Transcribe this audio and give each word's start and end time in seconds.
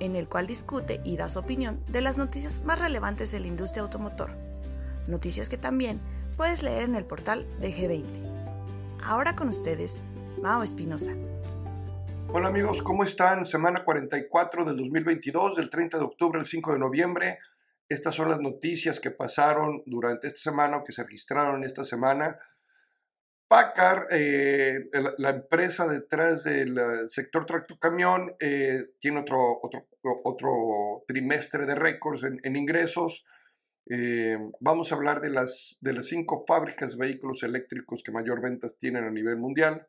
en 0.00 0.16
el 0.16 0.28
cual 0.28 0.46
discute 0.46 1.00
y 1.04 1.16
da 1.16 1.28
su 1.28 1.38
opinión 1.38 1.82
de 1.88 2.00
las 2.00 2.18
noticias 2.18 2.62
más 2.64 2.78
relevantes 2.78 3.32
de 3.32 3.40
la 3.40 3.46
industria 3.46 3.82
automotor. 3.82 4.30
Noticias 5.06 5.48
que 5.48 5.56
también 5.56 6.00
puedes 6.36 6.62
leer 6.62 6.84
en 6.84 6.94
el 6.94 7.04
portal 7.04 7.46
de 7.60 7.74
G20. 7.74 8.04
Ahora 9.02 9.34
con 9.36 9.48
ustedes, 9.48 10.00
Mao 10.42 10.62
Espinosa. 10.62 11.12
Hola 12.30 12.48
amigos, 12.48 12.82
¿cómo 12.82 13.04
están? 13.04 13.46
Semana 13.46 13.84
44 13.84 14.64
del 14.64 14.76
2022, 14.76 15.56
del 15.56 15.70
30 15.70 15.98
de 15.98 16.04
octubre 16.04 16.38
al 16.38 16.46
5 16.46 16.74
de 16.74 16.78
noviembre. 16.78 17.38
Estas 17.88 18.14
son 18.14 18.28
las 18.28 18.40
noticias 18.40 19.00
que 19.00 19.10
pasaron 19.10 19.82
durante 19.86 20.28
esta 20.28 20.40
semana 20.40 20.76
o 20.76 20.84
que 20.84 20.92
se 20.92 21.02
registraron 21.04 21.64
esta 21.64 21.84
semana. 21.84 22.38
Packard, 23.48 24.08
eh, 24.10 24.90
la 25.16 25.30
empresa 25.30 25.86
detrás 25.86 26.44
del 26.44 26.76
eh, 26.76 27.08
sector 27.08 27.46
tractocamión, 27.46 28.34
eh, 28.40 28.90
tiene 29.00 29.20
otro, 29.20 29.58
otro, 29.62 29.88
otro, 30.24 31.04
trimestre 31.06 31.64
de 31.64 31.74
récords 31.74 32.24
en, 32.24 32.56
ingresos. 32.56 33.24
Eh, 33.88 34.36
vamos 34.60 34.92
a 34.92 34.96
hablar 34.96 35.22
de 35.22 35.30
las, 35.30 35.78
de 35.80 35.94
las 35.94 36.06
cinco 36.08 36.44
fábricas 36.46 36.92
de 36.92 37.06
vehículos 37.06 37.42
eléctricos 37.42 38.02
que 38.02 38.12
mayor 38.12 38.42
ventas 38.42 38.76
tienen 38.78 39.04
a 39.04 39.10
nivel 39.10 39.38
mundial. 39.38 39.88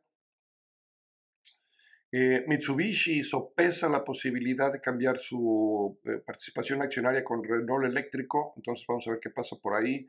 Mitsubishi 2.11 3.23
sopesa 3.23 3.87
la 3.87 4.03
posibilidad 4.03 4.73
de 4.73 4.81
cambiar 4.81 5.19
su 5.19 5.99
participación 6.25 6.81
accionaria 6.81 7.23
con 7.23 7.43
Renault 7.43 7.85
eléctrico, 7.85 8.53
entonces 8.57 8.83
vamos 8.87 9.07
a 9.07 9.11
ver 9.11 9.19
qué 9.19 9.29
pasa 9.29 9.57
por 9.61 9.75
ahí. 9.75 10.07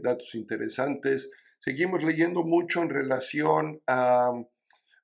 datos 0.00 0.34
interesantes. 0.34 1.30
Seguimos 1.58 2.04
leyendo 2.04 2.44
mucho 2.44 2.82
en 2.82 2.90
relación 2.90 3.80
a 3.86 4.30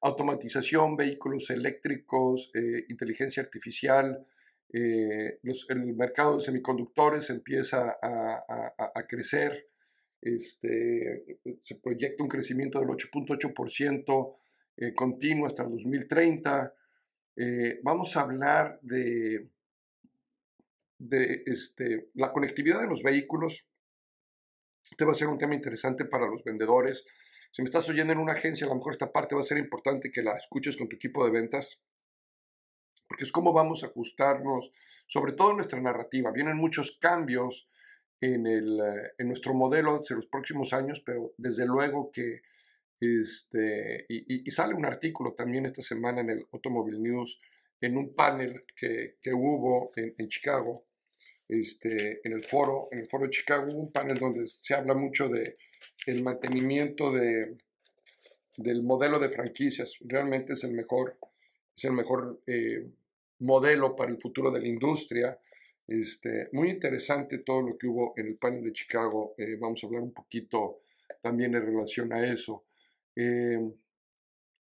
automatización, 0.03 0.97
vehículos 0.97 1.51
eléctricos, 1.51 2.51
eh, 2.55 2.85
inteligencia 2.89 3.43
artificial. 3.43 4.27
Eh, 4.73 5.41
el 5.69 5.95
mercado 5.95 6.37
de 6.37 6.43
semiconductores 6.43 7.31
empieza 7.31 7.99
a, 8.01 9.07
crecer. 9.09 9.69
Este, 10.21 11.39
se 11.61 11.77
proyecta 11.77 12.23
un 12.23 12.29
crecimiento 12.29 12.79
del 12.79 12.89
8.8% 12.89 14.37
eh, 14.77 14.95
continuo 14.95 15.47
hasta 15.47 15.65
el 15.65 15.71
2030. 15.71 16.75
vamos 17.83 18.17
a 18.17 18.21
hablar 18.21 18.79
de, 18.83 19.49
de 20.99 21.43
este, 21.47 22.11
la 22.15 22.33
conectividad 22.33 22.81
de 22.81 22.87
los 22.87 23.03
vehículos 23.03 23.67
este 24.91 25.05
va 25.05 25.13
a 25.13 25.17
ser 25.17 25.29
un 25.29 25.39
tema 25.39 25.55
interesante 25.55 26.05
para 26.05 26.27
los 26.27 26.45
vendedores. 26.45 27.05
Si 27.53 27.63
me 27.63 27.67
estás 27.67 27.89
oyendo 27.89 28.13
en 28.13 28.19
una 28.19 28.33
agencia, 28.33 28.67
a 28.67 28.71
lo 28.71 28.77
mejor 28.77 28.93
esta 28.93 29.13
parte 29.13 29.35
va 29.35 29.41
a 29.41 29.45
ser 29.45 29.59
importante 29.59 30.11
que 30.11 30.23
la 30.23 30.37
escuches 30.37 30.77
con 30.77 30.89
tu 30.89 30.97
equipo 30.97 31.25
de 31.25 31.33
ventas, 31.33 31.83
porque 33.09 33.25
es 33.25 33.33
cómo 33.33 33.53
vamos 33.53 33.83
a 33.83 33.89
ajustarnos, 33.89 34.71
sobre 35.07 35.33
todo 35.33 35.53
nuestra 35.53 35.81
narrativa. 35.81 36.31
Vienen 36.31 36.57
muchos 36.57 36.97
cambios 37.01 37.69
en, 38.21 38.47
el, 38.47 38.79
en 39.19 39.27
nuestro 39.27 39.53
modelo 39.55 39.97
hacia 39.97 40.17
los 40.17 40.27
próximos 40.27 40.73
años, 40.73 41.03
pero 41.05 41.33
desde 41.37 41.67
luego 41.67 42.13
que, 42.13 42.43
este, 43.01 44.07
y, 44.09 44.49
sale 44.51 44.75
un 44.75 44.85
artículo 44.85 45.33
también 45.33 45.67
esta 45.67 45.83
semana 45.83 46.21
en 46.21 46.31
el 46.31 46.47
Automobile 46.53 47.01
News, 47.01 47.41
en 47.81 47.97
un 47.97 48.15
panel 48.15 48.65
que, 48.77 49.17
que 49.23 49.33
hubo 49.33 49.91
en 49.97 50.29
Chicago, 50.29 50.85
este, 51.51 52.21
en 52.27 52.33
el 52.33 52.45
foro, 52.45 52.89
en 52.93 53.01
el 53.01 53.07
foro 53.07 53.25
de 53.25 53.31
Chicago, 53.31 53.73
un 53.75 53.91
panel 53.91 54.19
donde 54.19 54.47
se 54.47 54.75
habla 54.75 54.95
mucho 54.95 55.29
de 55.29 55.57
el 56.07 56.23
mantenimiento 56.23 57.13
de, 57.13 57.57
del 58.57 58.83
modelo 58.83 59.19
de 59.19 59.29
franquicias. 59.29 59.99
Realmente 60.01 60.53
es 60.53 60.65
el 60.65 60.73
mejor, 60.73 61.19
es 61.77 61.85
el 61.85 61.93
mejor 61.93 62.41
eh, 62.47 62.89
modelo 63.41 63.97
para 63.97 64.11
el 64.11 64.19
futuro 64.19 64.51
de 64.51 64.61
la 64.61 64.69
industria. 64.69 65.39
Este, 65.89 66.49
muy 66.53 66.71
interesante 66.71 67.39
todo 67.39 67.63
lo 67.63 67.77
que 67.77 67.89
hubo 67.89 68.15
en 68.17 68.29
el 68.29 68.37
panel 68.37 68.63
de 68.63 68.73
Chicago. 68.73 69.35
Eh, 69.37 69.57
vamos 69.59 69.83
a 69.83 69.87
hablar 69.89 70.03
un 70.03 70.13
poquito 70.13 70.83
también 71.21 71.55
en 71.55 71.67
relación 71.67 72.13
a 72.13 72.25
eso. 72.25 72.65
Eh, 73.17 73.59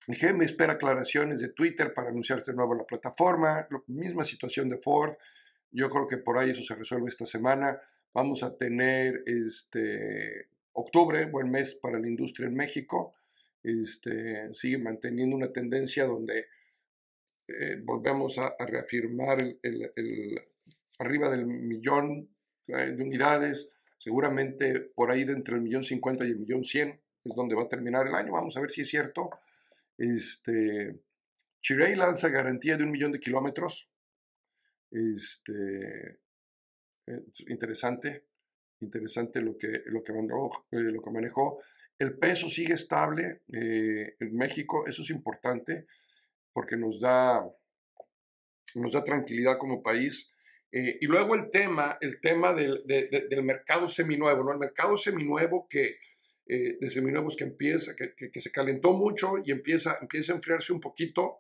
me 0.08 0.44
espera 0.44 0.72
aclaraciones 0.72 1.40
de 1.40 1.50
Twitter 1.50 1.94
para 1.94 2.08
anunciarse 2.08 2.50
de 2.50 2.56
nuevo 2.56 2.74
la 2.74 2.84
plataforma. 2.84 3.68
misma 3.86 4.24
situación 4.24 4.68
de 4.68 4.78
Ford. 4.78 5.14
Yo 5.72 5.88
creo 5.88 6.06
que 6.08 6.18
por 6.18 6.38
ahí 6.38 6.50
eso 6.50 6.62
se 6.62 6.74
resuelve 6.74 7.08
esta 7.08 7.26
semana. 7.26 7.80
Vamos 8.12 8.42
a 8.42 8.56
tener 8.56 9.22
este 9.26 10.48
octubre, 10.72 11.26
buen 11.26 11.50
mes 11.50 11.74
para 11.74 11.98
la 11.98 12.08
industria 12.08 12.48
en 12.48 12.54
México. 12.54 13.14
Este, 13.62 14.52
sigue 14.54 14.78
manteniendo 14.78 15.36
una 15.36 15.52
tendencia 15.52 16.06
donde 16.06 16.46
eh, 17.46 17.76
volvemos 17.82 18.38
a, 18.38 18.54
reafirmar 18.58 19.42
el, 19.62 20.40
arriba 20.98 21.28
del 21.28 21.46
millón 21.46 22.28
eh, 22.66 22.92
de 22.92 23.02
unidades, 23.02 23.68
seguramente 23.98 24.80
por 24.80 25.10
ahí 25.10 25.24
de 25.24 25.32
entre 25.32 25.56
el 25.56 25.62
millón 25.62 25.84
cincuenta 25.84 26.24
y 26.24 26.30
el 26.30 26.38
millón 26.38 26.64
cien 26.64 27.00
es 27.24 27.34
donde 27.34 27.54
va 27.54 27.62
a 27.62 27.68
terminar 27.68 28.06
el 28.06 28.14
año. 28.14 28.32
Vamos 28.32 28.56
a 28.56 28.60
ver 28.60 28.70
si 28.70 28.82
es 28.82 28.88
cierto. 28.88 29.30
Este, 29.98 30.98
Chirey 31.60 31.94
lanza 31.94 32.28
garantía 32.28 32.76
de 32.76 32.84
un 32.84 32.90
millón 32.90 33.12
de 33.12 33.20
kilómetros 33.20 33.89
este, 34.90 36.20
eh, 37.06 37.22
interesante, 37.48 38.26
interesante 38.80 39.40
lo 39.40 39.56
que, 39.56 39.82
lo 39.86 40.02
que, 40.02 40.12
manejó, 40.12 40.66
eh, 40.70 40.78
lo 40.78 41.02
que 41.02 41.10
manejó. 41.10 41.62
El 41.98 42.18
peso 42.18 42.48
sigue 42.48 42.74
estable 42.74 43.42
eh, 43.52 44.16
en 44.18 44.36
México, 44.36 44.86
eso 44.86 45.02
es 45.02 45.10
importante 45.10 45.86
porque 46.52 46.76
nos 46.76 47.00
da, 47.00 47.44
nos 48.74 48.92
da 48.92 49.04
tranquilidad 49.04 49.58
como 49.58 49.82
país. 49.82 50.32
y 50.72 51.04
luego 51.06 51.34
el 51.34 51.50
tema, 51.50 51.98
el 52.00 52.20
tema 52.20 52.52
del, 52.52 52.84
del 52.86 53.42
mercado 53.42 53.88
seminuevo, 53.88 54.44
¿no? 54.44 54.52
El 54.52 54.58
mercado 54.58 54.96
seminuevo 54.96 55.66
que, 55.68 55.98
seminuevos 56.88 57.36
que 57.36 57.44
empieza, 57.44 57.94
que, 57.96 58.14
que, 58.30 58.40
se 58.40 58.52
calentó 58.52 58.92
mucho 58.92 59.34
y 59.44 59.50
empieza, 59.50 59.98
empieza 60.00 60.32
a 60.32 60.36
enfriarse 60.36 60.72
un 60.72 60.80
poquito. 60.80 61.38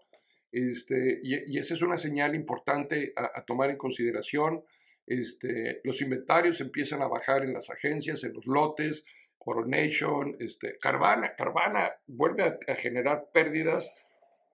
Este, 0.52 1.20
y, 1.22 1.58
esa 1.58 1.74
es 1.74 1.82
una 1.82 1.98
señal 1.98 2.34
importante 2.34 3.12
a, 3.16 3.44
tomar 3.44 3.70
en 3.70 3.76
consideración. 3.76 4.64
Este, 5.06 5.80
los 5.84 6.00
inventarios 6.02 6.60
empiezan 6.60 7.02
a 7.02 7.08
bajar 7.08 7.44
en 7.44 7.52
las 7.52 7.70
agencias, 7.70 8.24
en 8.24 8.34
los 8.34 8.46
lotes, 8.46 9.04
Coronation, 9.38 10.36
este, 10.38 10.76
Carvana, 10.78 11.34
Carvana 11.34 11.90
vuelve 12.06 12.42
a, 12.42 12.74
generar 12.74 13.30
pérdidas 13.32 13.92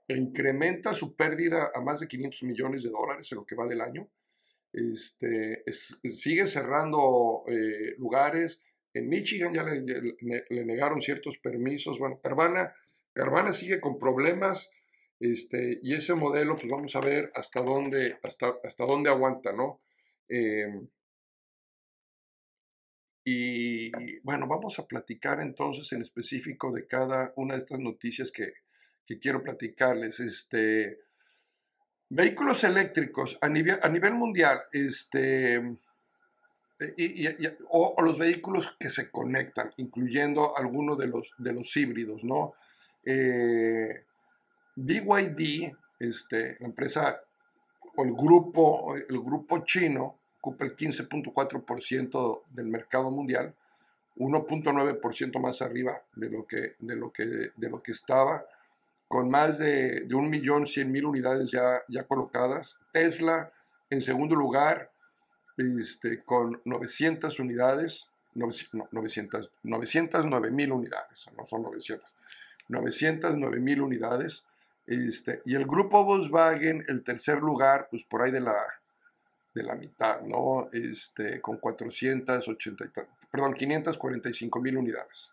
e 0.06 0.16
incrementa 0.16 0.94
su 0.94 1.16
pérdida 1.16 1.72
a 1.74 1.80
más 1.80 1.98
de 1.98 2.06
500 2.06 2.44
millones 2.44 2.84
de 2.84 2.90
dólares 2.90 3.30
en 3.32 3.38
lo 3.38 3.44
que 3.44 3.56
va 3.56 3.66
del 3.66 3.80
año. 3.80 4.08
Este, 4.72 5.64
sigue 5.72 6.46
cerrando 6.46 7.42
eh, 7.48 7.96
lugares. 7.98 8.62
En 8.94 9.08
Michigan 9.08 9.52
ya 9.52 9.64
le, 9.64 9.82
le, 9.82 10.64
negaron 10.64 11.00
ciertos 11.00 11.38
permisos. 11.38 11.98
Bueno, 11.98 12.20
Carvana, 12.22 12.72
Carvana 13.12 13.52
sigue 13.52 13.80
con 13.80 13.98
problemas 13.98 14.70
este, 15.20 15.78
y 15.82 15.94
ese 15.94 16.14
modelo, 16.14 16.56
pues 16.56 16.68
vamos 16.68 16.94
a 16.96 17.00
ver 17.00 17.32
hasta 17.34 17.60
dónde, 17.62 18.18
hasta, 18.22 18.54
hasta 18.64 18.84
dónde 18.84 19.10
aguanta, 19.10 19.52
¿no? 19.52 19.80
Em, 20.28 20.88
y 23.24 23.90
bueno, 24.20 24.46
vamos 24.46 24.78
a 24.78 24.86
platicar 24.86 25.40
entonces 25.40 25.90
en 25.92 26.02
específico 26.02 26.72
de 26.72 26.86
cada 26.86 27.32
una 27.36 27.54
de 27.54 27.60
estas 27.60 27.80
noticias 27.80 28.30
que, 28.30 28.52
que 29.06 29.18
quiero 29.18 29.42
platicarles. 29.42 30.20
Este, 30.20 30.98
vehículos 32.08 32.64
eléctricos 32.64 33.38
a 33.40 33.48
nivel, 33.48 33.78
a 33.82 33.88
nivel 33.88 34.14
mundial, 34.14 34.60
este, 34.72 35.60
y, 36.96 37.26
o, 37.68 37.96
los 38.02 38.18
vehículos 38.18 38.76
que 38.78 38.90
se 38.90 39.10
conectan, 39.10 39.70
incluyendo 39.76 40.56
algunos 40.56 40.98
de 40.98 41.06
los, 41.06 41.32
de 41.38 41.52
los 41.52 41.76
híbridos, 41.76 42.24
¿no? 42.24 42.54
Eh, 43.04 44.04
BYD, 44.76 45.74
este, 45.98 46.56
la 46.60 46.66
empresa 46.66 47.20
o 47.96 48.04
el 48.04 48.12
grupo, 48.12 48.94
el 48.94 49.20
grupo 49.20 49.64
chino, 49.64 50.18
ocupa 50.38 50.64
el 50.64 50.76
15.4% 50.76 52.42
del 52.50 52.66
mercado 52.66 53.10
mundial, 53.10 53.54
1.9% 54.16 55.40
más 55.40 55.60
arriba 55.62 56.00
de 56.14 56.30
lo 56.30 56.46
que, 56.46 56.74
de 56.78 56.96
lo 56.96 57.10
que, 57.10 57.24
de 57.24 57.70
lo 57.70 57.82
que 57.82 57.92
estaba, 57.92 58.44
con 59.08 59.30
más 59.30 59.58
de, 59.58 60.02
de 60.02 60.14
1.100.000 60.14 61.04
unidades 61.04 61.50
ya, 61.50 61.82
ya 61.88 62.04
colocadas. 62.04 62.76
Tesla 62.92 63.52
En 63.88 64.02
segundo 64.02 64.34
lugar, 64.34 64.90
este, 65.56 66.22
con 66.22 66.60
900 66.64 67.38
unidades, 67.40 68.10
900, 68.34 69.50
909 69.62 70.50
mil 70.50 70.72
unidades, 70.72 71.26
no 71.36 71.46
son 71.46 71.62
900, 71.62 72.14
909 72.68 73.60
mil 73.60 73.80
unidades. 73.80 74.44
Este, 74.86 75.42
y 75.44 75.54
el 75.54 75.66
grupo 75.66 76.04
Volkswagen, 76.04 76.84
el 76.88 77.02
tercer 77.02 77.38
lugar, 77.38 77.88
pues 77.90 78.04
por 78.04 78.22
ahí 78.22 78.30
de 78.30 78.40
la, 78.40 78.56
de 79.54 79.62
la 79.62 79.74
mitad, 79.74 80.20
¿no? 80.22 80.68
Este, 80.72 81.40
con 81.40 81.56
480, 81.56 82.92
perdón, 83.30 83.54
545 83.54 84.60
mil 84.60 84.78
unidades. 84.78 85.32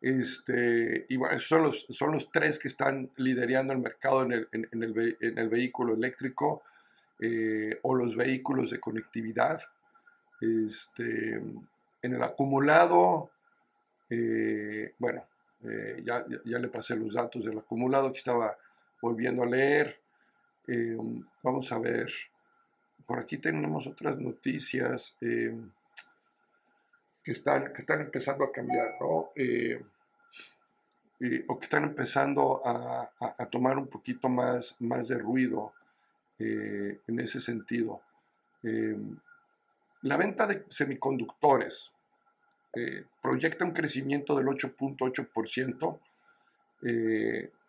Este, 0.00 1.06
y 1.08 1.18
son 1.38 1.62
los, 1.62 1.86
son 1.90 2.12
los 2.12 2.30
tres 2.32 2.58
que 2.58 2.68
están 2.68 3.10
liderando 3.16 3.72
el 3.72 3.78
mercado 3.78 4.22
en 4.22 4.32
el, 4.32 4.48
en, 4.52 4.82
el, 4.82 5.16
en 5.20 5.38
el 5.38 5.48
vehículo 5.48 5.94
eléctrico 5.94 6.62
eh, 7.20 7.78
o 7.82 7.94
los 7.94 8.16
vehículos 8.16 8.70
de 8.70 8.80
conectividad. 8.80 9.62
Este, 10.40 11.34
en 11.34 12.14
el 12.14 12.22
acumulado, 12.22 13.30
eh, 14.10 14.92
bueno, 14.98 15.24
eh, 15.64 16.02
ya, 16.04 16.24
ya, 16.44 16.58
le 16.58 16.68
pasé 16.68 16.96
los 16.96 17.14
datos 17.14 17.44
del 17.44 17.58
acumulado 17.58 18.10
que 18.12 18.18
estaba 18.18 18.56
volviendo 19.00 19.42
a 19.42 19.46
leer. 19.46 20.00
vamos 21.42 21.72
a 21.72 21.78
ver, 21.78 22.12
por 23.06 23.18
aquí 23.18 23.38
tenemos 23.38 23.86
otras 23.86 24.18
noticias 24.18 25.16
que, 25.18 25.54
están, 27.24 27.72
que 27.72 27.82
están 27.82 28.00
empezando 28.00 28.44
a 28.44 28.52
cambiar, 28.52 28.96
¿no? 29.00 29.30
o 31.48 31.58
que 31.58 31.64
están 31.64 31.84
empezando 31.84 32.60
a, 32.64 33.12
a, 33.20 33.46
tomar 33.46 33.78
un 33.78 33.86
poquito 33.86 34.28
más, 34.28 34.74
más 34.80 35.08
de 35.08 35.18
ruido 35.18 35.72
eh, 36.44 37.00
en 37.06 37.20
ese 37.20 37.38
sentido. 37.38 38.02
Eh, 38.64 38.98
la 40.02 40.16
venta 40.16 40.46
de 40.46 40.64
semiconductores 40.68 41.92
eh, 42.74 43.04
proyecta 43.20 43.64
un 43.64 43.72
crecimiento 43.72 44.36
del 44.36 44.46
8.8% 44.46 46.00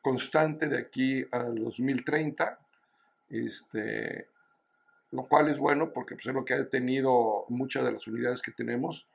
constante 0.01 0.67
de 0.67 0.79
aquí 0.79 1.23
al 1.31 1.55
2030, 1.55 2.59
este, 3.29 4.27
lo 5.11 5.27
cual 5.27 5.49
es 5.49 5.59
bueno 5.59 5.93
porque 5.93 6.15
pues, 6.15 6.25
es 6.25 6.33
lo 6.33 6.43
que 6.43 6.55
ha 6.55 6.57
detenido 6.57 7.45
muchas 7.49 7.85
de 7.85 7.91
las 7.91 8.07
unidades 8.07 8.41
que 8.41 8.51
tenemos. 8.51 9.07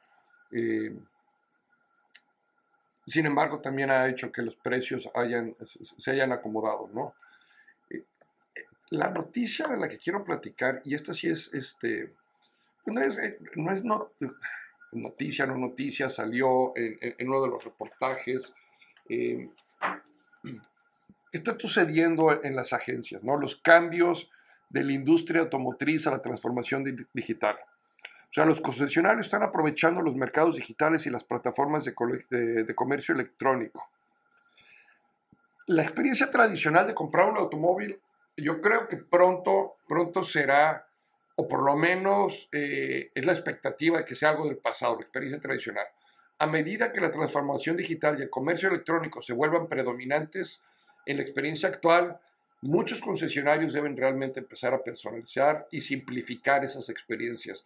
Sin 3.09 3.25
embargo, 3.25 3.61
también 3.61 3.91
ha 3.91 4.07
hecho 4.07 4.31
que 4.31 4.43
los 4.43 4.55
precios 4.55 5.09
hayan, 5.15 5.57
se 5.65 6.11
hayan 6.11 6.31
acomodado, 6.31 6.91
¿no? 6.93 7.15
Eh, 7.89 8.05
la 8.91 9.09
noticia 9.09 9.67
de 9.67 9.79
la 9.79 9.89
que 9.89 9.97
quiero 9.97 10.25
platicar, 10.25 10.83
y 10.85 10.95
esta 10.95 11.15
sí 11.15 11.27
es, 11.27 11.53
este, 11.55 12.13
pues 12.85 12.95
no 12.95 13.01
es, 13.01 13.17
eh, 13.17 13.39
no 13.57 13.73
es 13.73 13.83
noticia, 14.93 15.47
no 15.47 15.57
noticia, 15.57 16.09
salió 16.09 16.73
en, 16.77 17.29
uno 17.29 17.43
de 17.43 17.49
los 17.49 17.65
reportajes. 17.65 18.55
¿Qué 19.07 19.51
está 21.33 21.59
sucediendo 21.59 22.43
en 22.43 22.57
las 22.57 22.73
agencias? 22.73 23.23
¿no? 23.23 23.37
Los 23.37 23.57
cambios 23.57 24.31
de 24.71 24.85
la 24.85 24.93
industria 24.93 25.43
automotriz 25.43 26.07
a 26.07 26.11
la 26.11 26.23
transformación 26.23 26.85
digital. 27.13 27.57
O 28.31 28.33
sea, 28.33 28.45
los 28.45 28.61
concesionarios 28.61 29.27
están 29.27 29.43
aprovechando 29.43 30.03
los 30.03 30.15
mercados 30.15 30.57
digitales 30.57 31.07
y 31.07 31.11
las 31.11 31.25
plataformas 31.25 31.85
de, 31.85 32.75
comercio 32.75 33.15
electrónico. 33.15 33.91
La 35.67 35.83
experiencia 35.83 36.31
tradicional 36.31 36.87
de 36.87 36.95
comprar 36.95 37.31
un 37.31 37.39
automóvil, 37.39 37.99
yo 38.37 38.61
creo 38.61 38.87
que 38.87 38.99
pronto, 38.99 39.77
pronto 39.89 40.23
será, 40.23 40.88
o 41.39 41.49
por 41.49 41.63
lo 41.63 41.77
menos 41.77 42.49
eh, 42.53 43.11
es 43.15 43.25
la 43.25 43.33
expectativa 43.33 43.99
de 43.99 44.05
que 44.05 44.15
sea 44.15 44.31
algo 44.31 44.47
del 44.47 44.59
pasado, 44.59 44.97
la 44.97 45.03
experiencia 45.03 45.41
tradicional. 45.41 45.87
A 46.39 46.47
medida 46.47 46.93
que 46.93 47.01
la 47.01 47.11
transformación 47.11 47.77
digital 47.77 48.19
y 48.19 48.23
el 48.23 48.31
comercio 48.31 48.69
electrónico 48.69 49.23
se 49.23 49.33
vuelvan 49.33 49.69
predominantes 49.69 50.63
en 51.07 51.17
la 51.17 51.23
experiencia 51.23 51.69
actual, 51.69 52.21
muchos 52.61 53.01
concesionarios 53.01 53.73
deben 53.73 53.97
realmente 53.97 54.41
empezar 54.41 54.75
a 54.75 54.83
personalizar 54.83 55.67
y 55.71 55.81
simplificar 55.81 56.65
esas 56.65 56.89
experiencias 56.89 57.65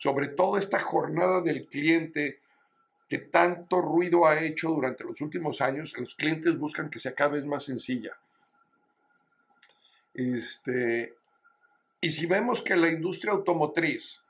sobre 0.00 0.28
todo 0.28 0.56
esta 0.56 0.78
jornada 0.78 1.42
del 1.42 1.66
cliente 1.66 2.40
que 3.06 3.18
tanto 3.18 3.82
ruido 3.82 4.26
ha 4.26 4.40
hecho 4.40 4.70
durante 4.70 5.04
los 5.04 5.20
últimos 5.20 5.60
años, 5.60 5.94
los 5.98 6.14
clientes 6.14 6.56
buscan 6.56 6.88
que 6.88 6.98
sea 6.98 7.14
cada 7.14 7.32
vez 7.32 7.44
más 7.44 7.64
sencilla. 7.64 8.16
Este, 10.14 11.12
y 12.00 12.10
si 12.10 12.26
vemos 12.26 12.62
que 12.62 12.76
la 12.76 12.90
industria 12.90 13.32
automotriz 13.32 14.20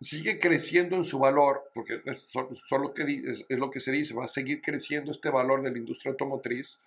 sigue 0.00 0.38
creciendo 0.38 0.96
en 0.96 1.04
su 1.04 1.18
valor, 1.18 1.70
porque 1.74 2.02
lo 2.04 2.92
que, 2.92 3.02
es, 3.02 3.46
lo 3.50 3.70
que 3.70 3.80
se 3.80 3.92
dice, 3.92 4.14
va 4.14 4.24
a 4.24 4.28
seguir 4.28 4.60
creciendo 4.60 5.12
este 5.12 5.30
valor 5.30 5.62
de 5.62 5.70
la 5.70 5.78
industria 5.78 6.10
automotriz, 6.10 6.78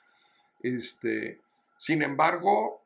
este, 0.61 1.39
sin 1.77 2.01
embargo, 2.01 2.81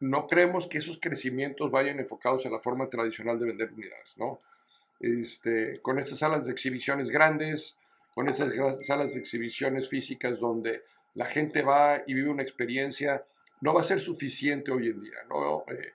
no 0.00 0.26
creemos 0.26 0.66
que 0.66 0.78
esos 0.78 0.98
crecimientos 0.98 1.70
vayan 1.70 1.98
enfocados 1.98 2.46
en 2.46 2.52
la 2.52 2.60
forma 2.60 2.88
tradicional 2.88 3.38
de 3.38 3.46
vender 3.46 3.72
unidades, 3.72 4.16
¿no? 4.16 4.40
Este, 5.00 5.80
con 5.80 5.98
esas 5.98 6.18
salas 6.18 6.46
de 6.46 6.52
exhibiciones 6.52 7.10
grandes, 7.10 7.78
con 8.14 8.28
esas 8.28 8.52
salas 8.82 9.14
de 9.14 9.20
exhibiciones 9.20 9.88
físicas 9.88 10.40
donde 10.40 10.82
la 11.14 11.26
gente 11.26 11.62
va 11.62 12.02
y 12.06 12.14
vive 12.14 12.30
una 12.30 12.42
experiencia, 12.42 13.24
no 13.60 13.74
va 13.74 13.82
a 13.82 13.84
ser 13.84 14.00
suficiente 14.00 14.70
hoy 14.70 14.88
en 14.88 15.00
día, 15.00 15.18
¿no? 15.28 15.64
Eh, 15.68 15.92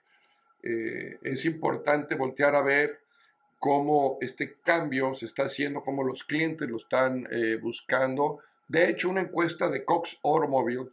eh, 0.66 1.18
es 1.22 1.44
importante 1.44 2.14
voltear 2.14 2.56
a 2.56 2.62
ver 2.62 3.00
cómo 3.58 4.16
este 4.22 4.56
cambio 4.64 5.12
se 5.12 5.26
está 5.26 5.44
haciendo, 5.44 5.82
cómo 5.82 6.02
los 6.02 6.24
clientes 6.24 6.68
lo 6.68 6.78
están 6.78 7.28
eh, 7.30 7.58
buscando. 7.60 8.40
De 8.66 8.88
hecho, 8.88 9.10
una 9.10 9.20
encuesta 9.20 9.68
de 9.68 9.84
Cox 9.84 10.18
Automobile 10.24 10.88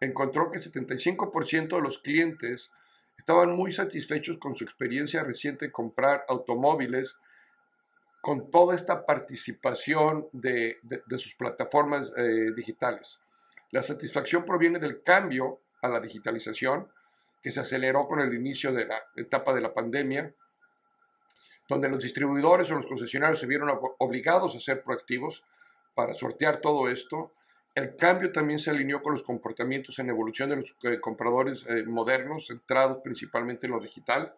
encontró 0.00 0.50
que 0.50 0.58
75% 0.58 1.76
de 1.76 1.80
los 1.80 1.98
clientes 1.98 2.72
estaban 3.16 3.50
muy 3.56 3.72
satisfechos 3.72 4.38
con 4.38 4.56
su 4.56 4.64
experiencia 4.64 5.22
reciente 5.22 5.66
en 5.66 5.70
comprar 5.70 6.24
automóviles 6.28 7.16
con 8.20 8.50
toda 8.50 8.74
esta 8.74 9.06
participación 9.06 10.28
de, 10.32 10.80
sus 11.10 11.34
plataformas 11.34 12.12
eh, 12.16 12.52
digitales. 12.56 13.20
La 13.70 13.82
satisfacción 13.82 14.44
proviene 14.44 14.80
del 14.80 15.02
cambio 15.04 15.60
a 15.80 15.88
la 15.88 16.00
digitalización 16.00 16.88
que 17.46 17.52
se 17.52 17.60
aceleró 17.60 18.08
con 18.08 18.18
el 18.18 18.34
inicio 18.34 18.72
de 18.72 18.86
la 18.86 19.00
etapa 19.14 19.54
de 19.54 19.60
la 19.60 19.72
pandemia, 19.72 20.34
donde 21.68 21.88
los 21.88 22.02
distribuidores 22.02 22.68
o 22.72 22.74
los 22.74 22.86
concesionarios 22.86 23.38
se 23.38 23.46
vieron 23.46 23.70
obligados 23.98 24.56
a 24.56 24.58
ser 24.58 24.82
proactivos 24.82 25.44
para 25.94 26.12
sortear 26.12 26.56
todo 26.56 26.88
esto 26.88 27.30
el 27.76 27.94
cambio 27.94 28.32
también 28.32 28.58
se 28.58 28.70
alineó 28.70 29.02
con 29.02 29.12
los 29.12 29.22
comportamientos 29.22 29.98
en 29.98 30.08
evolución 30.08 30.48
de 30.48 30.56
los 30.56 30.74
eh, 30.82 30.98
compradores 30.98 31.66
eh, 31.68 31.84
modernos, 31.84 32.46
centrados 32.46 33.02
principalmente 33.04 33.66
en 33.66 33.72
lo 33.72 33.80
digital. 33.80 34.34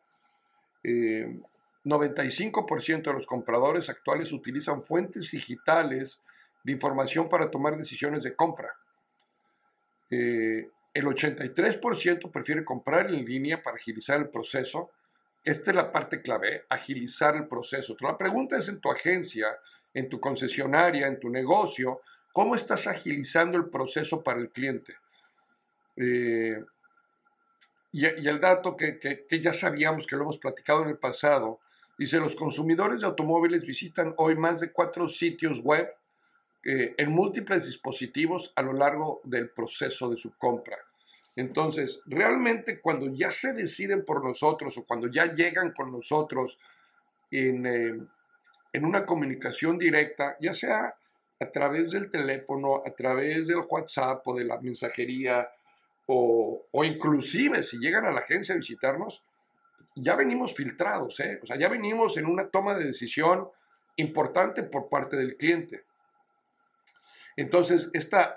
95% 0.83 2.89
eh, 2.89 3.01
de 3.01 3.13
los 3.13 3.27
compradores 3.27 3.89
actuales 3.89 4.33
utilizan 4.33 4.83
fuentes 4.83 5.31
digitales 5.31 6.21
de 6.65 6.73
información 6.73 7.29
para 7.29 7.49
tomar 7.49 7.79
decisiones 7.79 8.25
de 8.25 8.35
compra. 8.35 8.75
El 10.99 11.07
83% 11.07 12.31
prefiere 12.31 12.65
comprar 12.65 13.07
en 13.07 13.25
línea 13.25 13.63
para 13.63 13.77
agilizar 13.77 14.19
el 14.19 14.29
proceso. 14.29 14.91
Esta 15.45 15.71
es 15.71 15.77
la 15.77 15.93
parte 15.93 16.21
clave, 16.21 16.65
agilizar 16.69 17.37
el 17.37 17.47
proceso. 17.47 17.97
La 18.01 18.19
pregunta 18.19 18.59
es 18.59 18.69
en 18.69 18.81
tu 18.81 18.91
agencia, 18.91 19.47
en 19.95 20.09
tu 20.09 20.21
concesionaria, 20.21 21.07
en 21.07 21.19
tu 21.19 21.31
negocio, 21.31 22.01
¿Cómo 22.39 22.55
estás 22.55 22.87
agilizando 22.87 23.59
el 23.59 23.69
proceso 23.69 24.23
para 24.23 24.39
el 24.39 24.51
cliente? 24.51 24.95
Eh, 25.97 26.63
y, 27.91 28.05
el 28.05 28.41
dato 28.41 28.77
que, 28.77 29.27
ya 29.43 29.53
sabíamos 29.53 30.07
que 30.07 30.15
lo 30.15 30.23
hemos 30.23 30.39
platicado 30.39 30.85
en 30.85 30.91
el 30.91 30.99
pasado, 30.99 31.59
dice, 31.99 32.21
los 32.21 32.37
consumidores 32.37 33.01
de 33.01 33.07
automóviles 33.07 33.63
visitan 33.63 34.15
hoy 34.19 34.37
más 34.37 34.61
de 34.61 34.71
cuatro 34.71 35.09
sitios 35.09 35.61
web 35.61 35.93
eh, 36.65 36.95
en 36.97 37.11
múltiples 37.11 37.67
dispositivos 37.67 38.53
a 38.55 38.63
lo 38.63 38.73
largo 38.73 39.21
del 39.25 39.51
proceso 39.51 40.09
de 40.09 40.17
su 40.17 40.31
compra. 40.39 40.79
Entonces, 41.39 42.01
realmente 42.05 42.81
cuando 42.81 43.07
ya 43.15 43.31
se 43.31 43.53
deciden 43.53 44.05
por 44.05 44.25
nosotros 44.25 44.77
o 44.77 44.85
cuando 44.85 45.07
ya 45.07 45.33
llegan 45.33 45.71
con 45.71 45.93
nosotros 45.93 46.59
en, 47.31 47.65
eh, 47.65 47.97
en 48.73 48.85
una 48.85 49.07
comunicación 49.07 49.79
directa, 49.79 50.37
ya 50.41 50.53
sea 50.53 50.97
a 51.39 51.51
través 51.53 51.93
del 51.93 52.11
teléfono, 52.11 52.83
a 52.85 52.91
través 52.91 53.47
del 53.47 53.63
WhatsApp 53.69 54.27
o 54.27 54.35
de 54.37 54.47
la 54.47 54.61
mensajería, 54.61 55.49
o, 56.07 56.67
inclusive 56.83 57.63
si 57.63 57.79
llegan 57.79 58.07
a 58.07 58.11
la 58.11 58.19
agencia 58.19 58.57
a 58.57 58.59
visitarnos, 58.59 59.23
ya 59.95 60.17
venimos 60.17 60.57
filtrados, 60.57 61.21
¿eh? 61.21 61.39
o 61.41 61.47
sea, 61.47 61.57
ya 61.57 61.69
venimos 61.69 62.17
en 62.17 62.27
una 62.27 62.49
toma 62.49 62.75
de 62.75 62.87
decisión 62.87 63.49
importante 63.95 64.65
por 64.65 64.89
parte 64.89 65.17
del 65.17 65.37
cliente. 65.37 65.85
Entonces, 67.39 67.89
esta 67.93 68.35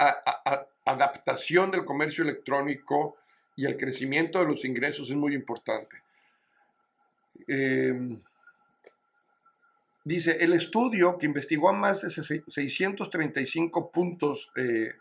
adaptación 0.86 1.72
del 1.72 1.86
comercio 1.86 2.24
electrónico 2.24 3.17
y 3.55 3.65
el 3.65 3.75
crecimiento 3.75 4.38
de 4.38 4.46
los 4.46 4.63
ingresos 4.63 5.10
es 5.10 5.15
muy 5.15 5.34
importante. 5.34 6.03
Em, 7.48 8.22
dice, 10.03 10.38
el 10.39 10.53
estudio 10.53 11.17
que 11.17 11.25
investigó 11.25 11.70
a 11.70 11.74
más 11.74 12.03
de 12.03 12.12
635 12.12 13.91
puntos 13.91 14.51
eh, 14.55 14.91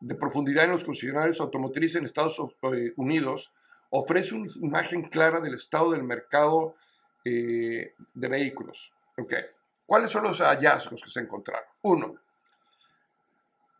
de 0.00 0.14
profundidad 0.14 0.64
en 0.64 0.70
los 0.70 0.84
concesionarios 0.84 1.42
automotrices 1.42 1.96
en 1.96 2.06
Estados 2.06 2.40
eh, 2.62 2.94
Unidos 2.96 3.52
ofrece 3.90 4.36
una 4.36 4.48
imagen 4.62 5.02
clara 5.02 5.40
del 5.40 5.52
estado 5.52 5.92
del 5.92 6.02
mercado 6.02 6.76
eh, 7.26 7.92
de 8.14 8.28
vehículos. 8.28 8.90
Okay. 9.18 9.42
¿Cuáles 9.84 10.10
son 10.10 10.24
los 10.24 10.38
hallazgos 10.38 11.02
que 11.02 11.10
se 11.10 11.20
encontraron? 11.20 11.68
Uno, 11.82 12.18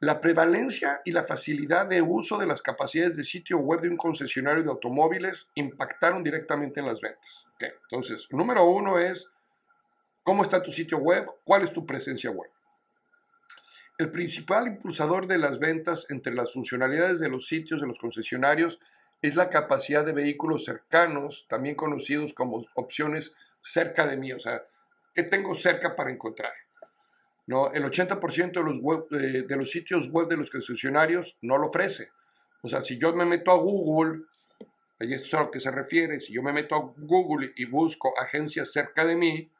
la 0.00 0.20
prevalencia 0.20 1.00
y 1.04 1.12
la 1.12 1.24
facilidad 1.24 1.86
de 1.86 2.02
uso 2.02 2.38
de 2.38 2.46
las 2.46 2.62
capacidades 2.62 3.16
de 3.16 3.24
sitio 3.24 3.58
web 3.58 3.80
de 3.80 3.88
un 3.88 3.96
concesionario 3.96 4.62
de 4.62 4.70
automóviles 4.70 5.48
impactaron 5.54 6.22
directamente 6.22 6.80
en 6.80 6.86
las 6.86 7.00
ventas. 7.00 7.46
Entonces, 7.82 8.28
número 8.30 8.64
uno 8.64 8.98
es 8.98 9.28
cómo 10.22 10.42
está 10.42 10.62
tu 10.62 10.70
sitio 10.70 10.98
web, 10.98 11.26
cuál 11.44 11.62
es 11.62 11.72
tu 11.72 11.84
presencia 11.84 12.30
web. 12.30 12.50
El 13.98 14.12
principal 14.12 14.68
impulsador 14.68 15.26
de 15.26 15.38
las 15.38 15.58
ventas 15.58 16.06
entre 16.10 16.32
las 16.32 16.52
funcionalidades 16.52 17.18
de 17.18 17.28
los 17.28 17.48
sitios 17.48 17.80
de 17.80 17.88
los 17.88 17.98
concesionarios 17.98 18.78
es 19.22 19.34
la 19.34 19.50
capacidad 19.50 20.04
de 20.04 20.12
vehículos 20.12 20.64
cercanos, 20.64 21.46
también 21.48 21.74
conocidos 21.74 22.32
como 22.32 22.64
opciones 22.74 23.34
cerca 23.60 24.06
de 24.06 24.16
mí, 24.16 24.32
o 24.32 24.38
sea, 24.38 24.62
¿qué 25.12 25.24
tengo 25.24 25.56
cerca 25.56 25.96
para 25.96 26.12
encontrar? 26.12 26.52
¿No? 27.48 27.72
El 27.72 27.82
80% 27.84 28.52
de 28.52 28.62
los, 28.62 29.48
de, 29.48 29.56
los 29.56 29.70
sitios 29.70 30.10
web 30.10 30.28
de 30.28 30.36
los 30.36 30.50
concesionarios 30.50 31.38
no 31.40 31.56
lo 31.56 31.68
ofrece. 31.68 32.10
O 32.60 32.68
sea, 32.68 32.82
si 32.82 32.98
yo 32.98 33.14
me 33.14 33.24
meto 33.24 33.50
a 33.50 33.56
Google, 33.56 34.24
y 35.00 35.14
esto 35.14 35.26
es 35.26 35.34
a 35.34 35.40
lo 35.44 35.50
que 35.50 35.58
se 35.58 35.70
refiere, 35.70 36.20
si 36.20 36.34
yo 36.34 36.42
me 36.42 36.52
meto 36.52 36.74
a 36.74 36.92
Google 36.98 37.52
y 37.56 37.64
busco 37.64 38.12
agencias 38.20 38.70
cerca 38.70 39.06
de 39.06 39.16
mí, 39.16 39.50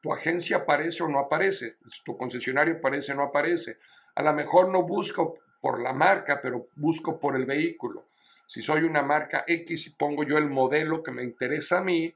tu 0.00 0.12
agencia 0.12 0.58
aparece 0.58 1.02
o 1.02 1.08
no 1.08 1.18
aparece, 1.18 1.78
tu 2.04 2.16
concesionario 2.16 2.76
aparece 2.76 3.10
o 3.10 3.16
no 3.16 3.24
aparece. 3.24 3.78
A 4.14 4.22
lo 4.22 4.32
mejor 4.32 4.68
no 4.68 4.84
busco 4.84 5.40
por 5.60 5.80
la 5.80 5.92
marca, 5.92 6.40
pero 6.40 6.68
busco 6.76 7.18
por 7.18 7.34
el 7.34 7.46
vehículo. 7.46 8.06
Si 8.46 8.62
soy 8.62 8.84
una 8.84 9.02
marca 9.02 9.44
X 9.44 9.88
y 9.88 9.90
pongo 9.90 10.22
yo 10.22 10.38
el 10.38 10.50
modelo 10.50 11.02
que 11.02 11.10
me 11.10 11.24
interesa 11.24 11.78
a 11.78 11.82
mí, 11.82 12.14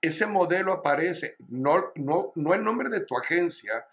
ese 0.00 0.24
modelo 0.24 0.72
aparece, 0.72 1.36
no, 1.50 1.92
no, 1.96 2.32
no 2.34 2.54
el 2.54 2.64
nombre 2.64 2.88
de 2.88 3.04
tu 3.04 3.18
agencia 3.18 3.86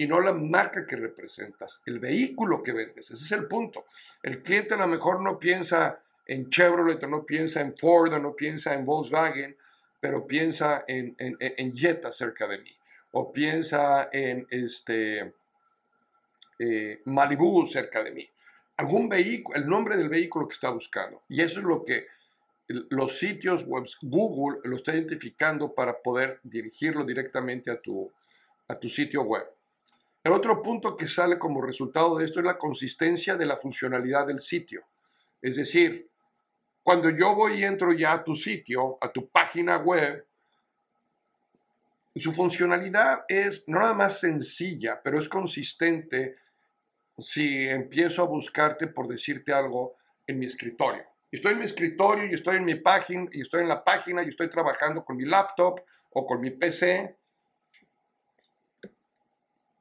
y 0.00 0.06
no 0.06 0.20
la 0.20 0.32
marca 0.32 0.86
que 0.86 0.96
representas, 0.96 1.82
el 1.84 1.98
vehículo 1.98 2.62
que 2.62 2.72
vendes. 2.72 3.10
Ese 3.10 3.24
es 3.24 3.32
el 3.32 3.48
punto. 3.48 3.86
El 4.22 4.44
cliente 4.44 4.74
a 4.74 4.78
lo 4.78 4.86
mejor 4.86 5.20
no 5.20 5.40
piensa 5.40 6.00
en 6.24 6.48
Chevrolet, 6.48 7.02
no 7.08 7.26
piensa 7.26 7.60
en 7.60 7.76
Ford, 7.76 8.12
no 8.12 8.36
piensa 8.36 8.74
en 8.74 8.84
Volkswagen, 8.84 9.56
pero 9.98 10.24
piensa 10.24 10.84
en, 10.86 11.16
en, 11.18 11.76
Jetta 11.76 12.12
cerca 12.12 12.46
de 12.46 12.58
mí 12.58 12.70
o 13.10 13.32
piensa 13.32 14.08
en 14.12 14.46
este 14.50 15.34
eh, 16.60 17.00
Malibu 17.06 17.66
cerca 17.66 18.04
de 18.04 18.12
mí. 18.12 18.30
Algún 18.76 19.08
vehículo, 19.08 19.58
el 19.58 19.66
nombre 19.66 19.96
del 19.96 20.08
vehículo 20.08 20.46
que 20.46 20.54
está 20.54 20.70
buscando. 20.70 21.22
Y 21.28 21.40
eso 21.40 21.58
es 21.58 21.66
lo 21.66 21.84
que 21.84 22.06
los 22.68 23.18
sitios 23.18 23.64
web, 23.64 23.84
Google 24.02 24.60
lo 24.62 24.76
está 24.76 24.94
identificando 24.94 25.74
para 25.74 26.00
poder 26.00 26.38
dirigirlo 26.44 27.04
directamente 27.04 27.72
a 27.72 27.80
tu, 27.80 28.12
a 28.68 28.78
tu 28.78 28.88
sitio 28.88 29.22
web. 29.22 29.57
El 30.28 30.34
otro 30.34 30.62
punto 30.62 30.94
que 30.94 31.08
sale 31.08 31.38
como 31.38 31.62
resultado 31.62 32.18
de 32.18 32.26
esto 32.26 32.40
es 32.40 32.44
la 32.44 32.58
consistencia 32.58 33.34
de 33.34 33.46
la 33.46 33.56
funcionalidad 33.56 34.26
del 34.26 34.40
sitio. 34.40 34.84
Es 35.40 35.56
decir, 35.56 36.10
cuando 36.82 37.08
yo 37.08 37.34
voy 37.34 37.54
y 37.54 37.64
entro 37.64 37.94
ya 37.94 38.12
a 38.12 38.24
tu 38.24 38.34
sitio, 38.34 38.98
a 39.00 39.10
tu 39.10 39.30
página 39.30 39.78
web, 39.78 40.26
su 42.14 42.34
funcionalidad 42.34 43.24
es 43.26 43.66
nada 43.68 43.94
más 43.94 44.20
sencilla, 44.20 45.00
pero 45.02 45.18
es 45.18 45.30
consistente 45.30 46.36
si 47.16 47.66
empiezo 47.66 48.22
a 48.22 48.26
buscarte 48.26 48.88
por 48.88 49.08
decirte 49.08 49.54
algo 49.54 49.96
en 50.26 50.40
mi 50.40 50.44
escritorio. 50.44 51.06
Estoy 51.32 51.52
en 51.52 51.60
mi 51.60 51.64
escritorio 51.64 52.26
y 52.26 52.34
estoy 52.34 52.56
en 52.56 52.66
mi 52.66 52.74
página 52.74 53.30
y 53.32 53.40
estoy 53.40 53.62
en 53.62 53.68
la 53.68 53.82
página 53.82 54.22
y 54.22 54.28
estoy 54.28 54.50
trabajando 54.50 55.06
con 55.06 55.16
mi 55.16 55.24
laptop 55.24 55.80
o 56.10 56.26
con 56.26 56.38
mi 56.38 56.50
PC 56.50 57.16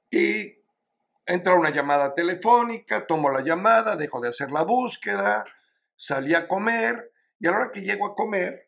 y 0.10 0.56
entra 1.26 1.56
una 1.56 1.70
llamada 1.70 2.14
telefónica, 2.14 3.06
tomo 3.06 3.30
la 3.30 3.42
llamada, 3.42 3.96
dejo 3.96 4.22
de 4.22 4.30
hacer 4.30 4.52
la 4.52 4.64
búsqueda, 4.64 5.46
salí 5.96 6.34
a 6.34 6.48
comer 6.48 7.12
y 7.40 7.48
a 7.48 7.52
la 7.52 7.58
hora 7.58 7.72
que 7.72 7.82
llego 7.82 8.06
a 8.06 8.16
comer 8.16 8.68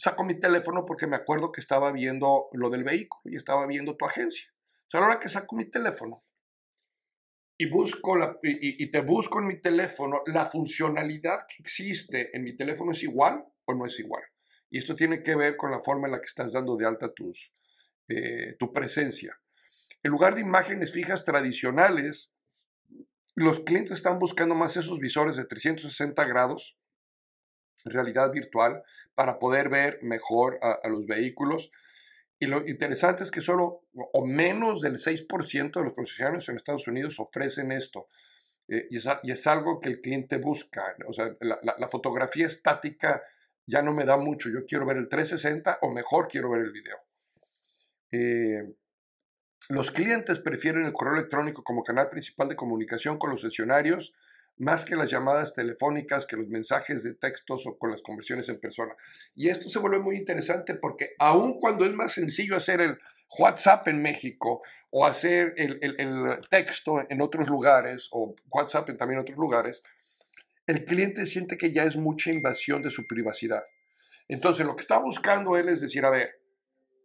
saco 0.00 0.24
mi 0.24 0.40
teléfono 0.40 0.86
porque 0.86 1.06
me 1.06 1.16
acuerdo 1.16 1.52
que 1.52 1.60
estaba 1.60 1.92
viendo 1.92 2.48
lo 2.52 2.70
del 2.70 2.84
vehículo 2.84 3.20
y 3.30 3.36
estaba 3.36 3.66
viendo 3.66 3.96
tu 3.98 4.06
agencia. 4.06 4.50
Sea, 4.88 4.98
a 4.98 5.02
la 5.02 5.08
hora 5.08 5.20
que 5.20 5.28
saco 5.28 5.54
mi 5.54 5.66
teléfono 5.66 6.24
y, 7.58 7.68
busco 7.68 8.16
la, 8.16 8.38
y, 8.42 8.90
te 8.90 9.02
busco 9.02 9.40
en 9.40 9.48
mi 9.48 9.60
teléfono, 9.60 10.22
la 10.26 10.46
funcionalidad 10.46 11.40
que 11.46 11.56
existe 11.62 12.34
en 12.34 12.44
mi 12.44 12.56
teléfono 12.56 12.92
es 12.92 13.02
igual 13.02 13.44
o 13.66 13.74
no 13.74 13.84
es 13.84 14.00
igual. 14.00 14.22
Y 14.70 14.78
esto 14.78 14.96
tiene 14.96 15.22
que 15.22 15.36
ver 15.36 15.58
con 15.58 15.70
la 15.70 15.80
forma 15.80 16.06
en 16.06 16.12
la 16.12 16.20
que 16.20 16.28
estás 16.28 16.54
dando 16.54 16.78
de 16.78 16.86
alta 16.86 17.12
tus, 17.12 17.52
eh, 18.08 18.56
tu 18.58 18.72
presencia. 18.72 19.38
En 20.02 20.10
lugar 20.10 20.34
de 20.34 20.40
imágenes 20.40 20.92
fijas 20.92 21.24
tradicionales, 21.24 22.32
los 23.34 23.60
clientes 23.60 23.92
están 23.92 24.18
buscando 24.18 24.54
más 24.54 24.76
esos 24.76 24.98
visores 24.98 25.36
de 25.36 25.44
360 25.44 26.24
grados 26.24 26.78
realidad 27.84 28.30
virtual 28.30 28.82
para 29.14 29.38
poder 29.38 29.68
ver 29.68 29.98
mejor 30.02 30.58
a, 30.62 30.86
los 30.88 31.06
vehículos. 31.06 31.70
Y 32.38 32.46
lo 32.46 32.66
interesante 32.66 33.22
es 33.22 33.30
que 33.30 33.40
solo 33.40 33.84
o 33.92 34.26
menos 34.26 34.80
del 34.80 34.96
6% 34.96 35.72
de 35.72 35.84
los 35.84 35.94
concesionarios 35.94 36.48
en 36.48 36.56
Estados 36.56 36.88
Unidos 36.88 37.20
ofrecen 37.20 37.72
esto. 37.72 38.08
Eh, 38.68 38.86
y, 38.90 38.98
es, 39.30 39.46
algo 39.46 39.80
que 39.80 39.88
el 39.88 40.00
cliente 40.00 40.38
busca. 40.38 40.96
O 41.06 41.12
sea, 41.12 41.36
la, 41.40 41.88
fotografía 41.88 42.46
estática 42.46 43.22
ya 43.66 43.82
no 43.82 43.92
me 43.92 44.04
da 44.04 44.16
mucho. 44.16 44.48
Yo 44.48 44.64
quiero 44.66 44.86
ver 44.86 44.96
el 44.96 45.08
360 45.08 45.78
o 45.82 45.92
mejor 45.92 46.28
quiero 46.28 46.50
ver 46.50 46.62
el 46.62 46.72
video. 46.72 46.96
Eh, 48.12 48.74
los 49.68 49.90
clientes 49.90 50.38
prefieren 50.38 50.84
el 50.84 50.92
correo 50.92 51.14
electrónico 51.14 51.62
como 51.62 51.84
canal 51.84 52.08
principal 52.08 52.48
de 52.48 52.56
comunicación 52.56 53.18
con 53.18 53.30
los 53.30 53.40
sesionarios 53.40 54.14
más 54.60 54.84
que 54.84 54.94
las 54.94 55.10
llamadas 55.10 55.54
telefónicas, 55.54 56.26
que 56.26 56.36
los 56.36 56.48
mensajes 56.48 57.02
de 57.02 57.14
textos 57.14 57.66
o 57.66 57.76
con 57.78 57.90
las 57.90 58.02
conversiones 58.02 58.48
en 58.50 58.60
persona. 58.60 58.94
Y 59.34 59.48
esto 59.48 59.70
se 59.70 59.78
vuelve 59.78 60.00
muy 60.00 60.16
interesante 60.16 60.74
porque 60.74 61.14
aun 61.18 61.58
cuando 61.58 61.86
es 61.86 61.92
más 61.92 62.12
sencillo 62.12 62.56
hacer 62.56 62.82
el 62.82 62.98
WhatsApp 63.38 63.88
en 63.88 64.02
México 64.02 64.62
o 64.90 65.06
hacer 65.06 65.54
el, 65.56 65.78
texto 66.50 67.02
en 67.08 67.22
otros 67.22 67.48
lugares 67.48 68.08
o 68.12 68.34
WhatsApp 68.50 68.86
también 68.98 69.20
en 69.20 69.22
otros 69.22 69.38
lugares, 69.38 69.82
el 70.66 70.84
cliente 70.84 71.24
siente 71.24 71.56
que 71.56 71.72
ya 71.72 71.84
es 71.84 71.96
mucha 71.96 72.30
invasión 72.30 72.82
de 72.82 72.90
su 72.90 73.06
privacidad. 73.06 73.64
Entonces 74.28 74.66
lo 74.66 74.76
que 74.76 74.82
está 74.82 74.98
buscando 74.98 75.56
él 75.56 75.70
es 75.70 75.80
decir, 75.80 76.04
a 76.04 76.10
ver, 76.10 76.39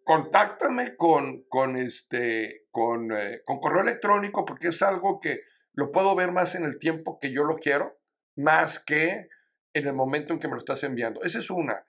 contáctame 0.05 0.95
con, 0.95 1.43
con, 1.49 1.75
este, 1.77 2.45
eh, 2.45 2.61
con 2.71 3.59
correo 3.59 3.81
electrónico 3.81 4.45
porque 4.45 4.69
es 4.69 4.81
algo 4.81 5.19
que 5.19 5.41
lo 5.73 5.91
puedo 5.91 6.15
ver 6.15 6.31
más 6.31 6.55
en 6.55 6.63
el 6.63 6.79
tiempo 6.79 7.19
que 7.19 7.31
yo 7.31 7.43
lo 7.43 7.57
quiero, 7.57 7.99
más 8.37 8.79
que 8.79 9.27
en 9.73 9.87
el 9.87 9.93
momento 9.93 10.31
en 10.31 10.39
que 10.39 10.47
me 10.47 10.53
lo 10.53 10.59
estás 10.59 10.83
enviando. 10.83 11.23
Esa 11.23 11.39
es 11.39 11.49
una. 11.49 11.85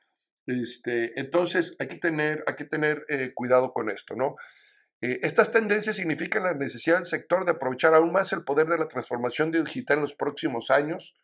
Este, 0.46 1.18
entonces 1.20 1.76
hay 1.78 1.88
que 1.88 1.98
tener, 1.98 2.42
hay 2.46 2.56
que 2.56 2.64
tener 2.64 3.04
eh, 3.08 3.32
cuidado 3.34 3.72
con 3.72 3.90
esto, 3.90 4.14
¿no? 4.16 4.36
Eh, 5.02 5.20
estas 5.22 5.50
tendencias 5.50 5.96
significan 5.96 6.44
la 6.44 6.54
necesidad 6.54 6.96
del 6.96 7.06
sector 7.06 7.44
de 7.44 7.52
aprovechar 7.52 7.94
aún 7.94 8.12
más 8.12 8.32
el 8.32 8.44
poder 8.44 8.66
de 8.66 8.78
la 8.78 8.88
transformación 8.88 9.50
digital 9.50 9.98
en 9.98 10.02
los 10.02 10.14
próximos 10.14 10.70
años 10.70 11.14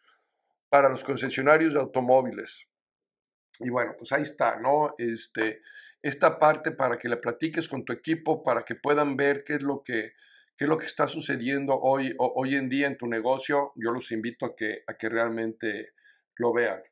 para 0.69 0.91
los 0.91 1.05
concesionarios 1.05 1.73
de 1.73 1.81
automóviles. 1.81 2.69
Y 3.61 3.71
bueno, 3.71 3.95
pues 3.97 4.13
ahí 4.13 4.23
está, 4.23 4.57
¿no? 4.61 4.93
Este, 4.99 5.63
esta 6.03 6.39
parte 6.39 6.73
para 6.73 6.99
que 6.99 7.09
le 7.09 7.17
platiques 7.17 7.69
con 7.69 7.85
tu 7.85 7.93
equipo, 7.93 8.43
para 8.43 8.65
que 8.65 8.75
puedan 8.75 9.17
ver 9.17 9.45
qué 9.45 9.55
es 9.55 9.63
lo 9.63 9.83
que, 9.85 10.13
qué 10.57 10.65
es 10.65 10.69
lo 10.69 10.77
que 10.77 10.87
está 10.87 11.07
sucediendo 11.07 11.79
hoy, 11.81 12.15
hoy 12.19 12.57
en 12.57 12.69
día 12.69 12.89
en 12.89 12.99
tu 12.99 13.07
negocio, 13.07 13.73
yo 13.77 13.93
los 13.93 14.11
invito 14.11 14.47
a 14.47 14.57
que, 14.57 14.83
a 14.87 14.95
que 14.95 15.09
realmente 15.09 15.93
lo 16.37 16.53
vean. 16.53 16.83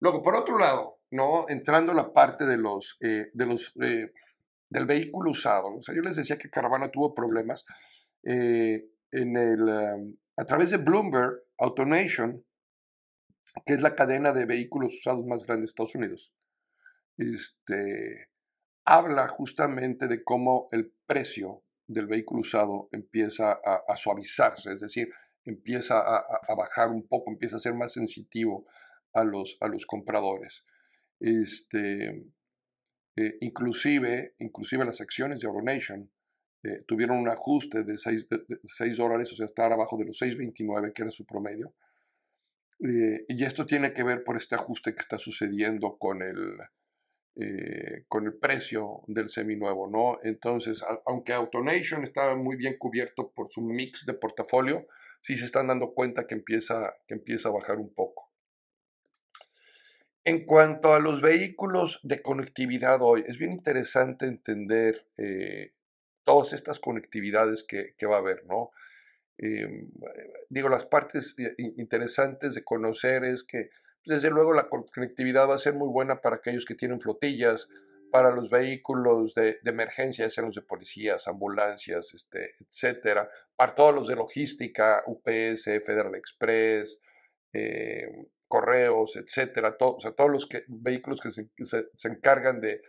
Luego, 0.00 0.22
por 0.22 0.34
otro 0.34 0.58
lado, 0.58 1.00
¿no? 1.10 1.46
entrando 1.48 1.92
en 1.92 1.98
la 1.98 2.12
parte 2.12 2.46
de 2.46 2.56
los, 2.56 2.96
eh, 3.00 3.30
de 3.32 3.46
los, 3.46 3.72
eh, 3.82 4.12
del 4.70 4.86
vehículo 4.86 5.30
usado, 5.30 5.78
yo 5.86 6.02
les 6.02 6.16
decía 6.16 6.38
que 6.38 6.50
Caravana 6.50 6.90
tuvo 6.90 7.14
problemas 7.14 7.64
eh, 8.24 8.86
en 9.10 9.36
el, 9.36 10.16
a 10.36 10.44
través 10.44 10.70
de 10.70 10.78
Bloomberg 10.78 11.42
Autonation, 11.58 12.44
que 13.66 13.74
es 13.74 13.80
la 13.80 13.94
cadena 13.94 14.32
de 14.32 14.46
vehículos 14.46 14.94
usados 14.94 15.26
más 15.26 15.44
grande 15.44 15.62
de 15.62 15.66
Estados 15.66 15.94
Unidos, 15.94 16.32
este, 17.16 18.28
habla 18.88 19.28
justamente 19.28 20.08
de 20.08 20.24
cómo 20.24 20.68
el 20.72 20.90
precio 21.06 21.62
del 21.86 22.06
vehículo 22.06 22.40
usado 22.40 22.88
empieza 22.90 23.52
a, 23.52 23.96
suavizarse, 23.96 24.72
es 24.72 24.80
decir, 24.80 25.10
empieza 25.44 25.98
a, 25.98 26.54
bajar 26.56 26.88
un 26.88 27.06
poco, 27.06 27.30
empieza 27.30 27.56
a 27.56 27.60
ser 27.60 27.74
más 27.74 27.92
sensitivo 27.92 28.66
a 29.12 29.24
los, 29.24 29.58
a 29.60 29.68
los 29.68 29.84
compradores. 29.84 30.64
Este, 31.20 32.30
eh, 33.16 33.36
inclusive, 33.40 34.34
inclusive 34.38 34.86
las 34.86 35.02
acciones 35.02 35.40
de 35.40 35.48
AutoNation 35.48 36.10
eh, 36.62 36.82
tuvieron 36.86 37.18
un 37.18 37.28
ajuste 37.28 37.84
de 37.84 37.98
6, 37.98 38.26
dólares, 38.96 39.32
o 39.32 39.36
sea, 39.36 39.46
estar 39.46 39.70
abajo 39.70 39.98
de 39.98 40.06
los 40.06 40.18
6.29, 40.18 40.94
que 40.94 41.02
era 41.02 41.10
su 41.10 41.26
promedio. 41.26 41.74
Eh, 42.80 43.26
y 43.28 43.44
esto 43.44 43.66
tiene 43.66 43.92
que 43.92 44.02
ver 44.02 44.24
por 44.24 44.38
este 44.38 44.54
ajuste 44.54 44.94
que 44.94 45.00
está 45.00 45.18
sucediendo 45.18 45.98
con 45.98 46.22
el, 46.22 46.58
con 48.08 48.26
el 48.26 48.34
precio 48.34 49.02
del 49.06 49.28
seminuevo, 49.28 49.88
¿no? 49.88 50.18
Entonces, 50.22 50.82
aunque 51.06 51.32
AutoNation 51.32 52.02
está 52.02 52.34
muy 52.34 52.56
bien 52.56 52.76
cubierto 52.78 53.30
por 53.30 53.48
su 53.50 53.60
mix 53.60 54.06
de 54.06 54.14
portafolio, 54.14 54.86
sí 55.20 55.36
se 55.36 55.44
están 55.44 55.68
dando 55.68 55.92
cuenta 55.94 56.26
que 56.26 56.34
empieza, 56.34 56.94
que 57.06 57.14
empieza 57.14 57.48
a 57.48 57.52
bajar 57.52 57.76
un 57.76 57.94
poco. 57.94 58.28
En 60.24 60.44
cuanto 60.44 60.92
a 60.92 61.00
los 61.00 61.22
vehículos 61.22 62.00
de 62.02 62.20
conectividad 62.20 63.00
hoy, 63.00 63.24
es 63.26 63.38
bien 63.38 63.52
interesante 63.52 64.26
entender 64.26 65.06
eh, 65.16 65.72
todas 66.24 66.52
estas 66.52 66.80
conectividades 66.80 67.64
que, 67.64 67.94
va 68.06 68.16
a 68.16 68.18
haber, 68.18 68.44
¿no? 68.44 68.70
Em, 69.38 69.90
digo, 70.50 70.68
las 70.68 70.84
partes 70.84 71.34
eh, 71.38 71.54
interesantes 71.76 72.54
de 72.54 72.62
conocer 72.62 73.24
es 73.24 73.42
que, 73.44 73.70
desde 74.08 74.30
luego, 74.30 74.54
la 74.54 74.68
conectividad 74.68 75.46
va 75.46 75.54
a 75.54 75.58
ser 75.58 75.74
muy 75.74 75.88
buena 75.88 76.22
para 76.22 76.36
aquellos 76.36 76.64
que 76.64 76.74
tienen 76.74 76.98
flotillas, 76.98 77.68
para 78.10 78.30
los 78.30 78.48
vehículos 78.48 79.34
de, 79.34 79.58
emergencia, 79.66 80.30
sean 80.30 80.46
los 80.46 80.54
de 80.54 80.62
policías, 80.62 81.28
ambulancias, 81.28 82.14
este, 82.14 82.54
etcétera, 82.58 83.28
para 83.54 83.74
todos 83.74 83.94
los 83.94 84.08
de 84.08 84.16
logística, 84.16 85.02
UPS, 85.06 85.64
Federal 85.84 86.14
Express, 86.14 87.02
em, 87.52 88.26
correos, 88.46 89.16
etcétera, 89.16 89.76
o 89.78 90.00
sea, 90.00 90.12
todos 90.12 90.30
los 90.30 90.48
vehículos 90.68 91.20
que 91.20 91.30
se, 91.30 92.08
encargan 92.08 92.62
de, 92.62 92.80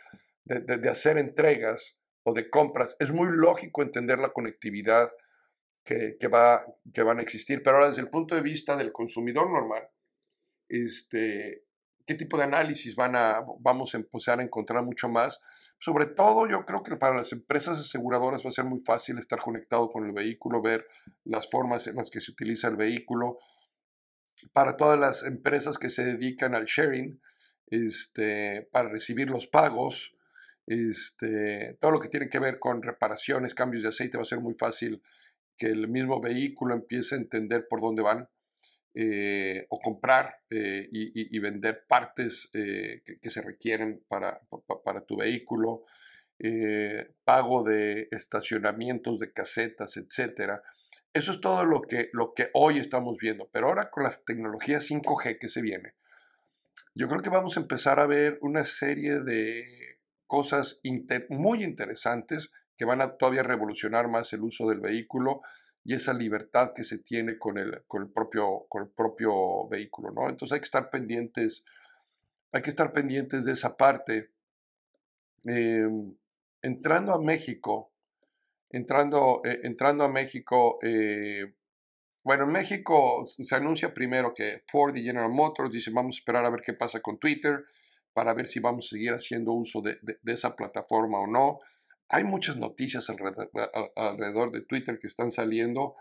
de, 0.46 0.90
hacer 0.90 1.18
entregas 1.18 1.98
o 2.24 2.34
de 2.34 2.50
compras. 2.50 2.96
Es 2.98 3.12
muy 3.12 3.28
lógico 3.30 3.82
entender 3.82 4.20
la 4.20 4.30
conectividad 4.30 5.12
que, 5.84 6.16
que, 6.18 6.28
va, 6.30 6.66
que 6.94 7.04
van 7.04 7.20
a 7.20 7.24
existir, 7.24 7.62
pero 7.62 7.76
ahora 7.76 7.90
desde 7.90 8.04
el 8.04 8.10
punto 8.10 8.36
de 8.36 8.42
vista 8.42 8.78
del 8.78 8.94
consumidor 8.94 9.52
normal, 9.52 9.90
este, 10.70 11.66
¿qué 12.06 12.16
tipo 12.16 12.38
de 12.38 12.44
análisis 12.44 12.96
van 12.96 13.16
a, 13.16 13.44
vamos 13.60 13.94
a 13.94 13.98
empezar 13.98 14.40
a 14.40 14.44
encontrar 14.44 14.84
mucho 14.84 15.10
más? 15.10 15.40
Sobre 15.80 16.06
todo 16.06 16.48
yo 16.48 16.66
creo 16.66 16.84
que 16.84 16.96
para 16.96 17.16
las 17.16 17.32
empresas 17.34 17.80
aseguradoras 17.80 18.46
va 18.46 18.50
a 18.50 18.54
ser 18.54 18.66
muy 18.66 18.82
fácil 18.82 19.18
estar 19.18 19.40
conectado 19.40 19.90
con 19.90 20.06
el 20.06 20.12
vehículo, 20.12 20.62
ver 20.62 20.86
las 21.24 21.50
formas 21.50 21.88
en 21.88 21.96
las 21.96 22.10
que 22.10 22.22
se 22.22 22.32
utiliza 22.32 22.68
el 22.68 22.76
vehículo, 22.76 23.40
para 24.54 24.76
todas 24.76 25.00
las 25.00 25.24
empresas 25.24 25.78
que 25.78 25.90
se 25.90 26.04
dedican 26.04 26.56
al 26.56 26.66
sharing, 26.66 27.22
este, 27.68 28.68
para 28.72 28.90
recibir 28.90 29.30
los 29.30 29.48
pagos, 29.48 30.16
este, 30.66 31.78
todo 31.82 31.92
lo 31.92 32.00
que 32.00 32.10
tiene 32.10 32.30
que 32.30 32.40
ver 32.40 32.60
con 32.60 32.82
reparaciones, 32.82 33.54
cambios 33.54 33.84
de 33.84 33.90
aceite, 33.90 34.18
va 34.18 34.24
a 34.24 34.26
ser 34.26 34.40
muy 34.40 34.54
fácil 34.56 35.02
que 35.58 35.68
el 35.68 35.88
mismo 35.90 36.22
vehículo 36.22 36.74
empiece 36.74 37.16
a 37.16 37.18
entender 37.18 37.68
por 37.70 37.82
dónde 37.82 38.02
van 38.02 38.30
eh, 38.96 39.68
o 39.70 39.80
comprar 39.80 40.42
eh, 40.50 40.90
y, 40.92 41.38
vender 41.40 41.86
partes 41.88 42.50
eh, 42.54 43.04
que, 43.22 43.30
se 43.30 43.42
requieren 43.42 44.04
para, 44.08 44.42
tu 45.08 45.18
vehículo, 45.18 45.86
pago 47.24 47.64
de 47.64 48.08
estacionamientos, 48.12 49.20
de 49.20 49.32
casetas, 49.32 49.96
etcétera. 49.98 50.64
Eso 51.14 51.32
es 51.34 51.40
todo 51.40 51.66
lo 51.66 51.82
que, 51.82 52.10
lo 52.14 52.34
que 52.34 52.50
hoy 52.54 52.80
estamos 52.80 53.18
viendo. 53.22 53.48
Pero 53.52 53.68
ahora 53.68 53.92
con 53.92 54.04
la 54.04 54.12
tecnología 54.26 54.80
5G 54.80 55.38
que 55.40 55.50
se 55.50 55.62
viene, 55.62 55.94
yo 56.96 57.08
creo 57.08 57.22
que 57.22 57.30
vamos 57.30 57.58
a 57.58 57.62
empezar 57.62 58.00
a 58.00 58.08
ver 58.08 58.40
una 58.42 58.66
serie 58.66 59.20
de 59.20 60.00
cosas 60.26 60.80
muy 61.30 61.64
interesantes 61.64 62.52
que 62.76 62.86
van 62.86 63.02
a 63.02 63.18
todavía 63.18 63.44
revolucionar 63.44 64.08
más 64.08 64.34
el 64.34 64.42
uso 64.42 64.68
del 64.68 64.80
vehículo 64.80 65.42
y 65.84 65.94
esa 65.94 66.14
libertad 66.14 66.74
que 66.76 66.84
se 66.84 67.00
tiene 67.00 67.38
con 67.38 67.58
el, 67.58 67.84
con 67.88 68.04
el, 68.04 68.10
propio, 68.10 68.66
con 68.68 68.84
el 68.84 68.90
propio 68.90 69.68
vehículo. 69.68 70.12
¿no? 70.12 70.30
Entonces 70.30 70.54
hay 70.54 70.60
que 70.60 70.66
estar 70.66 70.90
pendientes, 70.90 71.66
hay 72.52 72.62
que 72.62 72.70
estar 72.70 72.94
pendientes 72.94 73.46
de 73.46 73.54
esa 73.54 73.78
parte. 73.78 74.32
Em, 75.46 76.16
entrando 76.62 77.14
a 77.14 77.22
México, 77.22 77.92
entrando, 78.70 79.42
eh, 79.46 79.62
entrando 79.64 80.04
a 80.04 80.10
México, 80.10 80.80
eh, 80.84 81.54
bueno, 82.24 82.44
en 82.44 82.52
México 82.52 83.26
se 83.26 83.56
anuncia 83.56 83.94
primero 83.94 84.34
que 84.34 84.64
Ford 84.68 84.96
y 84.96 85.04
General 85.04 85.32
Motors 85.32 85.72
dicen 85.72 85.94
vamos 85.94 86.18
a 86.18 86.20
esperar 86.20 86.46
a 86.46 86.50
ver 86.50 86.62
qué 86.62 86.74
pasa 86.74 87.00
con 87.00 87.18
Twitter 87.18 87.64
para 88.14 88.34
ver 88.34 88.48
si 88.48 88.60
vamos 88.60 88.86
a 88.86 88.90
seguir 88.90 89.14
haciendo 89.14 89.54
uso 89.54 89.82
de, 89.82 89.98
esa 90.26 90.56
plataforma 90.56 91.20
o 91.20 91.28
no. 91.28 91.60
Hay 92.10 92.24
muchas 92.24 92.58
noticias 92.58 93.10
alrededor, 93.10 94.52
de 94.52 94.62
Twitter 94.62 95.00
que 95.00 95.08
están 95.08 95.32
saliendo. 95.32 95.96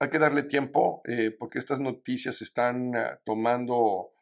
Hay 0.00 0.10
que 0.10 0.18
darle 0.18 0.42
tiempo 0.42 1.00
eh, 1.06 1.30
porque 1.30 1.58
estas 1.58 1.80
noticias 1.80 2.42
están 2.42 2.92
tomando 3.24 4.12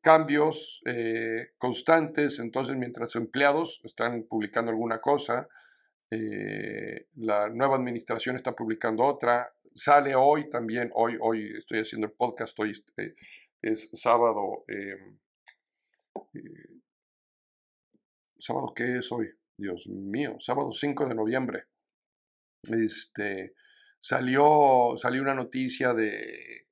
cambios 0.00 0.82
constantes. 1.58 2.40
Entonces, 2.40 2.74
mientras 2.76 3.14
empleados 3.14 3.80
están 3.84 4.24
publicando 4.24 4.70
alguna 4.72 5.00
cosa, 5.00 5.48
eh, 6.12 7.06
la 7.16 7.48
nueva 7.48 7.76
administración 7.76 8.34
está 8.34 8.56
publicando 8.56 9.04
otra, 9.04 9.54
sale 9.72 10.16
hoy 10.16 10.50
también, 10.50 10.90
hoy, 10.94 11.16
hoy 11.20 11.52
estoy 11.56 11.78
haciendo 11.78 12.08
el 12.08 12.12
podcast, 12.14 12.58
hoy 12.58 12.72
es 13.62 13.88
sábado, 13.92 14.64
em, 14.66 15.18
eh, 16.34 16.80
sábado, 18.38 18.72
¿qué 18.74 18.98
es 18.98 19.12
hoy? 19.12 19.28
Dios 19.60 19.86
mío, 19.86 20.36
sábado 20.40 20.72
5 20.72 21.08
de 21.08 21.14
noviembre. 21.14 21.64
Este, 22.64 23.54
salió, 24.00 24.96
salió 24.96 25.22
una 25.22 25.34
noticia 25.34 25.94
de, 25.94 26.66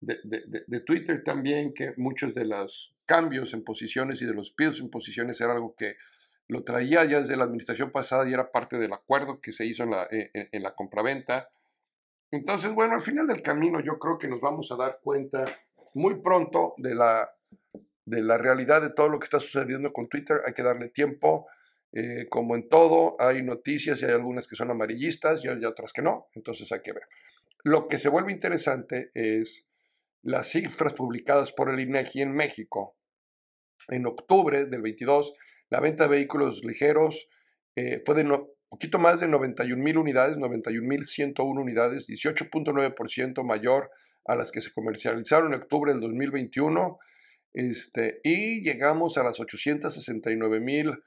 de, 0.00 0.18
de, 0.66 0.80
Twitter 0.80 1.22
también 1.22 1.74
que 1.74 1.92
muchos 1.96 2.34
de 2.34 2.46
los 2.46 2.94
cambios 3.04 3.52
en 3.54 3.64
posiciones 3.64 4.22
y 4.22 4.26
de 4.26 4.34
los 4.34 4.52
pies 4.52 4.80
en 4.80 4.90
posiciones 4.90 5.40
era 5.40 5.52
algo 5.52 5.74
que 5.76 5.96
lo 6.48 6.64
traía 6.64 7.04
ya 7.04 7.20
desde 7.20 7.36
la 7.36 7.44
administración 7.44 7.90
pasada 7.90 8.28
y 8.28 8.32
era 8.32 8.50
parte 8.50 8.78
del 8.78 8.92
acuerdo 8.92 9.40
que 9.40 9.52
se 9.52 9.66
hizo 9.66 9.84
en 9.84 9.90
la, 9.90 10.08
en, 10.10 10.62
la 10.62 10.72
compraventa. 10.74 11.48
Entonces, 12.30 12.72
bueno, 12.72 12.94
al 12.94 13.00
final 13.00 13.26
del 13.26 13.42
camino 13.42 13.80
yo 13.80 13.98
creo 13.98 14.18
que 14.18 14.28
nos 14.28 14.40
vamos 14.40 14.70
a 14.72 14.76
dar 14.76 15.00
cuenta 15.02 15.44
muy 15.94 16.20
pronto 16.20 16.74
de 16.76 16.94
la, 16.94 17.30
de 18.04 18.22
la 18.22 18.36
realidad 18.36 18.82
de 18.82 18.90
todo 18.90 19.08
lo 19.08 19.18
que 19.18 19.24
está 19.24 19.38
sucediendo 19.38 19.92
con 19.92 20.08
Twitter. 20.08 20.40
Hay 20.46 20.52
que 20.52 20.62
darle 20.62 20.88
tiempo. 20.88 21.46
Eh, 21.92 22.26
como 22.28 22.54
en 22.54 22.68
todo, 22.68 23.16
hay 23.18 23.42
noticias 23.42 24.00
y 24.00 24.04
hay 24.04 24.12
algunas 24.12 24.46
que 24.46 24.56
son 24.56 24.70
amarillistas 24.70 25.44
y, 25.44 25.48
y 25.48 25.64
otras 25.64 25.92
que 25.92 26.02
no. 26.02 26.28
Entonces 26.34 26.70
hay 26.72 26.80
que 26.80 26.92
ver. 26.92 27.04
Lo 27.64 27.88
que 27.88 27.98
se 27.98 28.08
vuelve 28.08 28.32
interesante 28.32 29.10
es 29.14 29.66
las 30.22 30.48
cifras 30.48 30.94
publicadas 30.94 31.52
por 31.52 31.70
el 31.70 31.80
INEGI 31.80 32.22
en 32.22 32.32
México 32.32 32.96
en 33.88 34.06
octubre 34.06 34.66
del 34.66 34.82
22 34.82 35.34
la 35.70 35.80
venta 35.80 36.04
de 36.04 36.10
vehículos 36.10 36.64
ligeros 36.64 37.28
eh, 37.76 38.02
fue 38.04 38.16
de 38.16 38.24
no, 38.24 38.48
poquito 38.68 38.98
más 38.98 39.20
de 39.20 39.28
91 39.28 39.82
mil 39.82 39.98
unidades, 39.98 40.36
91 40.36 40.86
mil 40.86 41.04
101 41.04 41.60
unidades, 41.60 42.08
18.9% 42.08 43.44
mayor 43.44 43.90
a 44.26 44.34
las 44.34 44.50
que 44.50 44.60
se 44.60 44.72
comercializaron 44.72 45.54
en 45.54 45.60
octubre 45.60 45.92
del 45.92 46.00
2021. 46.00 46.98
Este, 47.52 48.20
y 48.24 48.62
llegamos 48.62 49.16
a 49.16 49.22
las 49.22 49.38
869 49.38 50.60
mil 50.60 51.02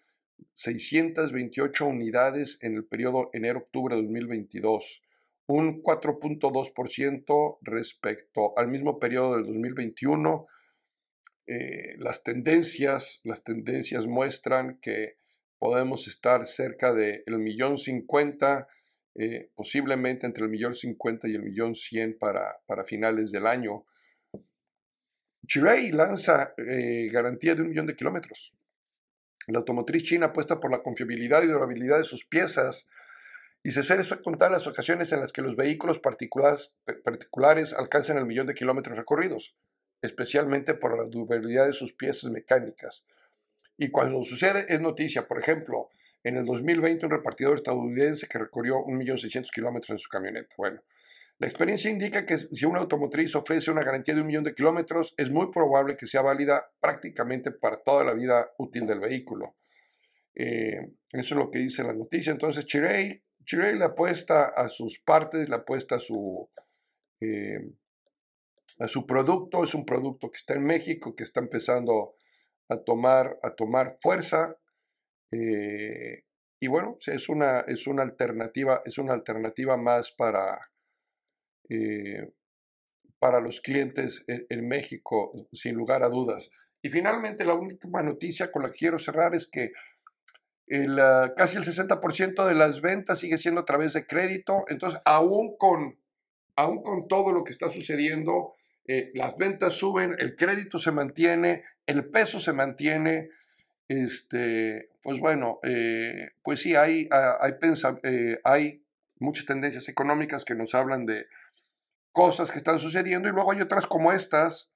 628 0.54 1.86
unidades 1.86 2.60
en 2.62 2.76
el 2.76 2.86
periodo 2.86 3.30
enero-octubre 3.34 3.96
de 3.96 4.02
2022, 4.04 5.02
un 5.48 5.84
4.2% 5.84 7.58
respecto 7.62 8.58
al 8.58 8.67
mismo 8.67 9.00
periodo 9.00 9.36
del 9.36 9.46
2021 9.46 10.48
eh, 11.46 11.96
las 11.98 12.24
tendencias, 12.24 13.19
las 13.26 13.43
tendencias 13.43 14.08
muestran 14.08 14.80
que 14.82 15.17
podemos 15.60 16.08
estar 16.08 16.46
cerca 16.46 16.93
del 16.93 17.38
millón 17.38 17.78
cincuenta, 17.78 18.67
eh, 19.15 19.50
posiblemente 19.54 20.26
entre 20.26 20.46
el 20.46 20.50
millón 20.50 20.74
cincuenta 20.74 21.28
y 21.28 21.36
el 21.36 21.43
millón 21.43 21.76
cien 21.76 22.17
para, 22.17 22.60
para 22.65 22.86
finales 22.86 23.32
del 23.32 23.46
año. 23.46 23.86
Chirei 25.46 25.91
lanza 25.91 26.54
eh, 26.58 27.10
garantía 27.12 27.56
de 27.56 27.62
un 27.62 27.69
millón 27.69 27.88
de 27.88 27.96
kilómetros. 27.96 28.54
La 29.47 29.60
automotriz 29.60 30.03
china 30.03 30.27
apuesta 30.27 30.60
por 30.60 30.71
la 30.71 30.82
confiabilidad 30.82 31.43
y 31.43 31.47
durabilidad 31.47 31.97
de 31.97 32.06
sus 32.06 32.25
piezas 32.25 32.88
y 33.63 33.71
se 33.71 33.84
suele 33.84 34.03
contar 34.23 34.51
las 34.51 34.67
ocasiones 34.67 35.12
en 35.12 35.21
las 35.21 35.32
que 35.32 35.41
los 35.41 35.56
vehículos 35.56 35.99
particulares, 35.99 36.73
particulares 37.03 37.73
alcanzan 37.73 38.17
el 38.17 38.25
millón 38.25 38.47
de 38.47 38.53
kilómetros 38.53 38.97
recorridos 38.97 39.56
especialmente 40.03 40.73
por 40.73 40.97
la 40.97 41.06
durabilidad 41.06 41.65
de 41.65 41.73
sus 41.73 41.93
piezas 41.93 42.29
mecánicas. 42.29 43.06
Y 43.77 43.89
cuando 43.89 44.21
sucede 44.23 44.65
es 44.67 44.82
noticia, 44.82 45.27
por 45.27 45.39
ejemplo, 45.39 45.89
en 46.23 46.38
el 46.38 46.45
2020 46.45 47.06
un 47.06 47.12
repartidor 47.12 47.56
estadounidense 47.56 48.27
que 48.27 48.38
recorrió 48.38 48.86
1.600.000 48.86 49.49
kilómetros 49.51 49.89
en 49.91 49.97
su 49.97 50.10
camioneta. 50.10 50.53
Bueno, 50.58 50.82
La 51.39 51.48
experiencia 51.48 51.89
indica 51.89 52.26
que 52.26 52.38
si 52.38 52.65
una 52.65 52.80
automotriz 52.80 53.36
ofrece 53.36 53.72
una 53.72 53.84
garantía 53.84 54.15
de 54.15 54.22
un 54.22 54.28
millón 54.28 54.43
de 54.43 54.54
kilómetros, 54.54 55.13
es 55.17 55.30
muy 55.30 55.52
probable 55.52 55.98
que 55.98 56.08
sea 56.08 56.22
válida 56.22 56.72
prácticamente 56.80 57.52
para 57.52 57.82
toda 57.82 58.04
la 58.04 58.13
vida 58.13 58.52
útil 58.58 58.86
del 58.86 59.00
vehículo. 59.00 59.56
Eh, 60.36 60.93
eso 61.12 61.36
es 61.36 61.39
lo 61.39 61.52
que 61.52 61.60
dice 61.60 61.84
la 61.84 61.93
noticia. 61.93 62.32
Entonces, 62.32 62.65
Chirey, 62.65 63.24
Chirey 63.46 63.78
le 63.78 63.86
apuesta 63.86 64.46
a 64.46 64.69
sus 64.69 65.00
partes, 65.00 65.50
le 65.50 65.56
apuesta 65.56 65.96
a 65.96 66.00
su, 66.00 66.50
eh, 67.19 67.72
a 68.80 68.88
su 68.88 69.06
producto. 69.06 69.63
Es 69.63 69.74
un 69.74 69.86
producto 69.86 70.32
que 70.32 70.38
está 70.38 70.54
en 70.54 70.65
México, 70.65 71.15
que 71.15 71.24
está 71.24 71.39
empezando 71.39 72.15
a 72.69 72.78
tomar, 72.78 73.39
a 73.43 73.54
tomar 73.56 73.98
fuerza. 74.02 74.58
Eh, 75.32 76.26
y 76.60 76.67
bueno, 76.67 76.98
es 77.06 77.28
una, 77.28 77.62
es 77.62 77.88
una 77.88 78.04
alternativa, 78.04 78.82
es 78.86 78.98
una 78.98 79.13
alternativa 79.13 79.76
más 79.78 80.12
para, 80.12 80.58
para 83.19 83.39
los 83.39 83.62
clientes 83.62 84.26
en, 84.28 84.67
México, 84.67 85.47
sin 85.54 85.76
lugar 85.76 86.04
a 86.04 86.10
dudas. 86.10 86.49
Y 86.82 86.89
finalmente, 86.89 87.45
la 87.45 87.54
última 87.54 88.04
noticia 88.04 88.52
con 88.52 88.63
la 88.63 88.69
que 88.69 88.80
quiero 88.80 88.99
cerrar 88.99 89.34
es 89.34 89.47
que 89.47 89.71
el, 90.67 90.99
ah, 90.99 91.34
casi 91.36 91.58
el 91.58 91.63
60% 91.63 92.45
de 92.45 92.54
las 92.56 92.82
ventas 92.82 93.19
sigue 93.19 93.38
siendo 93.38 93.62
a 93.62 93.65
través 93.65 93.93
de 93.93 94.06
crédito. 94.06 94.65
Entonces, 94.67 94.99
aún 95.06 95.56
con, 95.58 95.97
aún 96.56 96.84
con 96.84 97.08
todo 97.08 97.32
lo 97.32 97.43
que 97.43 97.52
está 97.52 97.69
sucediendo, 97.69 98.56
eh, 98.86 99.12
las 99.13 99.38
ventas 99.38 99.73
suben, 99.73 100.15
el 100.19 100.36
crédito 100.36 100.80
se 100.80 100.91
mantiene, 100.91 101.63
el 101.86 102.10
peso 102.10 102.39
se 102.39 102.54
mantiene. 102.54 103.30
Este, 103.88 104.89
pues 105.02 105.19
bueno, 105.19 105.60
eh, 105.63 106.32
pues 106.43 106.62
sí, 106.62 106.76
hay, 106.76 107.08
ah, 107.12 107.38
hay, 107.39 107.54
eh, 108.04 108.39
hay 108.43 108.84
muchas 109.19 109.45
tendencias 109.45 109.88
económicas 109.89 110.43
que 110.43 110.56
nos 110.56 110.76
hablan 110.76 111.06
de 111.06 111.28
cosas 112.13 112.52
que 112.52 112.60
están 112.60 112.80
sucediendo 112.80 113.28
y 113.28 113.32
luego 113.32 113.52
hay 113.52 113.60
otras 113.60 113.88
como 113.88 114.13
estas, 114.13 114.71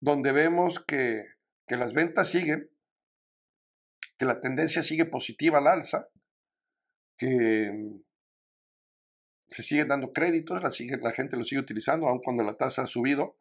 donde 0.00 0.32
vemos 0.32 0.80
que, 0.84 1.24
que 1.66 1.76
las 1.76 1.94
ventas 1.94 2.28
siguen, 2.28 2.68
que 4.18 4.26
la 4.26 4.40
tendencia 4.40 4.82
sigue 4.82 5.06
positiva 5.06 5.58
al 5.58 5.68
alza, 5.68 6.08
que 7.16 7.70
mm, 7.72 8.02
se 9.48 9.62
siguen 9.62 9.88
dando 9.88 10.12
créditos, 10.12 10.62
la, 10.62 10.70
la 11.00 11.12
gente 11.12 11.36
lo 11.36 11.44
sigue 11.44 11.60
utilizando, 11.60 12.06
aun 12.06 12.20
cuando 12.20 12.42
la 12.42 12.56
tasa 12.56 12.82
ha 12.82 12.86
subido. 12.86 13.36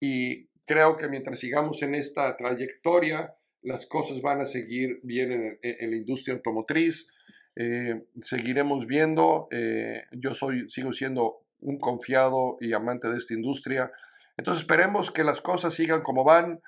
Y 0.00 0.48
creo 0.66 0.96
que 0.96 1.08
mientras 1.08 1.38
sigamos 1.38 1.82
en 1.82 1.94
esta 1.94 2.36
trayectoria, 2.36 3.34
las 3.62 3.86
cosas 3.86 4.20
van 4.20 4.40
a 4.40 4.46
seguir 4.46 5.00
bien 5.02 5.58
en, 5.62 5.90
la 5.90 5.96
industria 5.96 6.34
automotriz. 6.34 7.08
Eh, 7.56 8.06
seguiremos 8.20 8.86
viendo. 8.86 9.48
Eh, 9.50 10.04
yo 10.12 10.34
soy, 10.34 10.68
sigo 10.68 10.92
siendo 10.92 11.45
un 11.60 11.78
confiado 11.78 12.56
y 12.60 12.72
amante 12.72 13.08
de 13.08 13.18
esta 13.18 13.34
industria. 13.34 13.90
Entonces 14.36 14.62
esperemos 14.62 15.10
que 15.10 15.24
las 15.24 15.40
cosas 15.40 15.74
sigan 15.74 16.02
como 16.02 16.24
van. 16.24 16.60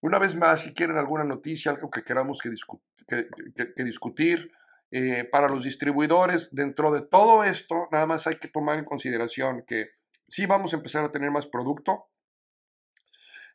Una 0.00 0.18
vez 0.18 0.36
más, 0.36 0.62
si 0.62 0.74
quieren 0.74 0.98
alguna 0.98 1.24
noticia, 1.24 1.72
algo 1.72 1.90
que 1.90 2.02
queramos 2.02 2.40
que, 2.40 2.50
discutir, 3.82 4.52
eh, 4.90 5.24
para 5.30 5.48
los 5.48 5.64
distribuidores, 5.64 6.54
dentro 6.54 6.92
de 6.92 7.02
todo 7.02 7.42
esto, 7.44 7.88
nada 7.90 8.06
más 8.06 8.26
hay 8.26 8.36
que 8.36 8.48
tomar 8.48 8.78
en 8.78 8.84
consideración 8.84 9.64
que 9.66 9.90
sí 10.28 10.46
vamos 10.46 10.72
a 10.72 10.76
empezar 10.76 11.04
a 11.04 11.10
tener 11.10 11.30
más 11.30 11.46
producto. 11.46 12.08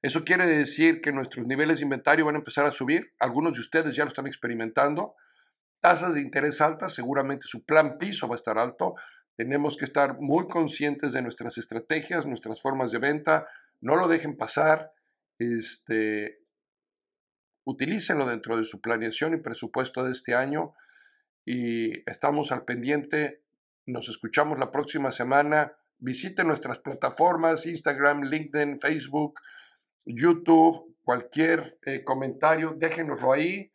Eso 0.01 0.25
quiere 0.25 0.47
decir 0.47 0.99
que 0.99 1.11
nuestros 1.11 1.45
niveles 1.45 1.79
de 1.79 1.83
inventario 1.83 2.25
van 2.25 2.35
a 2.35 2.39
empezar 2.39 2.65
a 2.65 2.71
subir. 2.71 3.13
Algunos 3.19 3.53
de 3.53 3.61
ustedes 3.61 3.95
ya 3.95 4.03
lo 4.03 4.09
están 4.09 4.25
experimentando. 4.25 5.15
Tasas 5.79 6.15
de 6.15 6.21
interés 6.21 6.59
altas, 6.59 6.93
seguramente 6.93 7.45
su 7.47 7.63
plan 7.63 7.97
piso 7.99 8.27
va 8.27 8.35
a 8.35 8.37
estar 8.37 8.57
alto. 8.57 8.95
Tenemos 9.41 9.75
que 9.75 9.85
estar 9.85 10.19
muy 10.19 10.47
conscientes 10.47 11.13
de 11.13 11.23
nuestras 11.23 11.57
estrategias, 11.57 12.27
nuestras 12.27 12.61
formas 12.61 12.91
de 12.91 12.99
venta. 12.99 13.47
No 13.79 13.95
lo 13.95 14.07
dejen 14.07 14.37
pasar. 14.37 14.93
Este, 15.39 16.43
utilícenlo 17.63 18.27
dentro 18.27 18.55
de 18.55 18.65
su 18.65 18.81
planeación 18.81 19.33
y 19.33 19.37
presupuesto 19.37 20.03
de 20.03 20.11
este 20.11 20.35
año 20.35 20.75
y 21.43 22.07
estamos 22.07 22.51
al 22.51 22.65
pendiente. 22.65 23.41
Nos 23.87 24.09
escuchamos 24.09 24.59
la 24.59 24.71
próxima 24.71 25.11
semana. 25.11 25.73
Visiten 25.97 26.45
nuestras 26.45 26.77
plataformas, 26.77 27.65
Instagram, 27.65 28.21
LinkedIn, 28.21 28.77
Facebook, 28.77 29.39
YouTube, 30.05 30.97
cualquier 31.01 31.79
eh, 31.87 32.03
comentario, 32.03 32.75
déjenoslo 32.77 33.33
ahí 33.33 33.71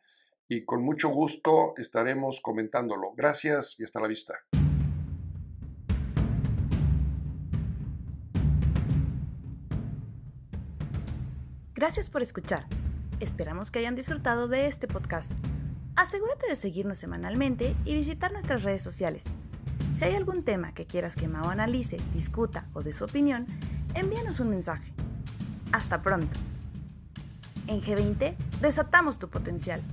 y 0.47 0.63
con 0.63 0.81
mucho 0.81 1.09
gusto 1.09 1.73
estaremos 1.75 2.39
comentándolo. 2.39 3.11
Gracias 3.17 3.77
y 3.81 3.83
hasta 3.83 3.99
la 3.99 4.07
vista. 4.07 4.35
Gracias 11.77 12.09
por 12.09 12.23
escuchar. 12.23 12.65
Esperamos 13.19 13.69
que 13.69 13.77
hayan 13.77 13.95
disfrutado 13.95 14.47
de 14.47 14.65
este 14.65 14.87
podcast. 14.87 15.33
Asegúrate 15.95 16.47
de 16.49 16.55
seguirnos 16.55 16.97
semanalmente 16.97 17.75
y 17.85 17.93
visitar 17.93 18.31
nuestras 18.31 18.63
redes 18.63 18.81
sociales. 18.81 19.25
Si 19.93 20.03
hay 20.03 20.15
algún 20.15 20.41
tema 20.41 20.73
que 20.73 20.87
quieras 20.87 21.15
que 21.15 21.27
Mao 21.27 21.51
analice, 21.51 21.97
discuta 22.13 22.67
o 22.73 22.81
dé 22.81 22.91
su 22.91 23.03
opinión, 23.03 23.45
envíanos 23.93 24.39
un 24.39 24.49
mensaje. 24.49 24.91
Hasta 25.71 26.01
pronto. 26.01 26.35
En 27.67 27.79
G20 27.79 28.35
desatamos 28.59 29.19
tu 29.19 29.29
potencial. 29.29 29.83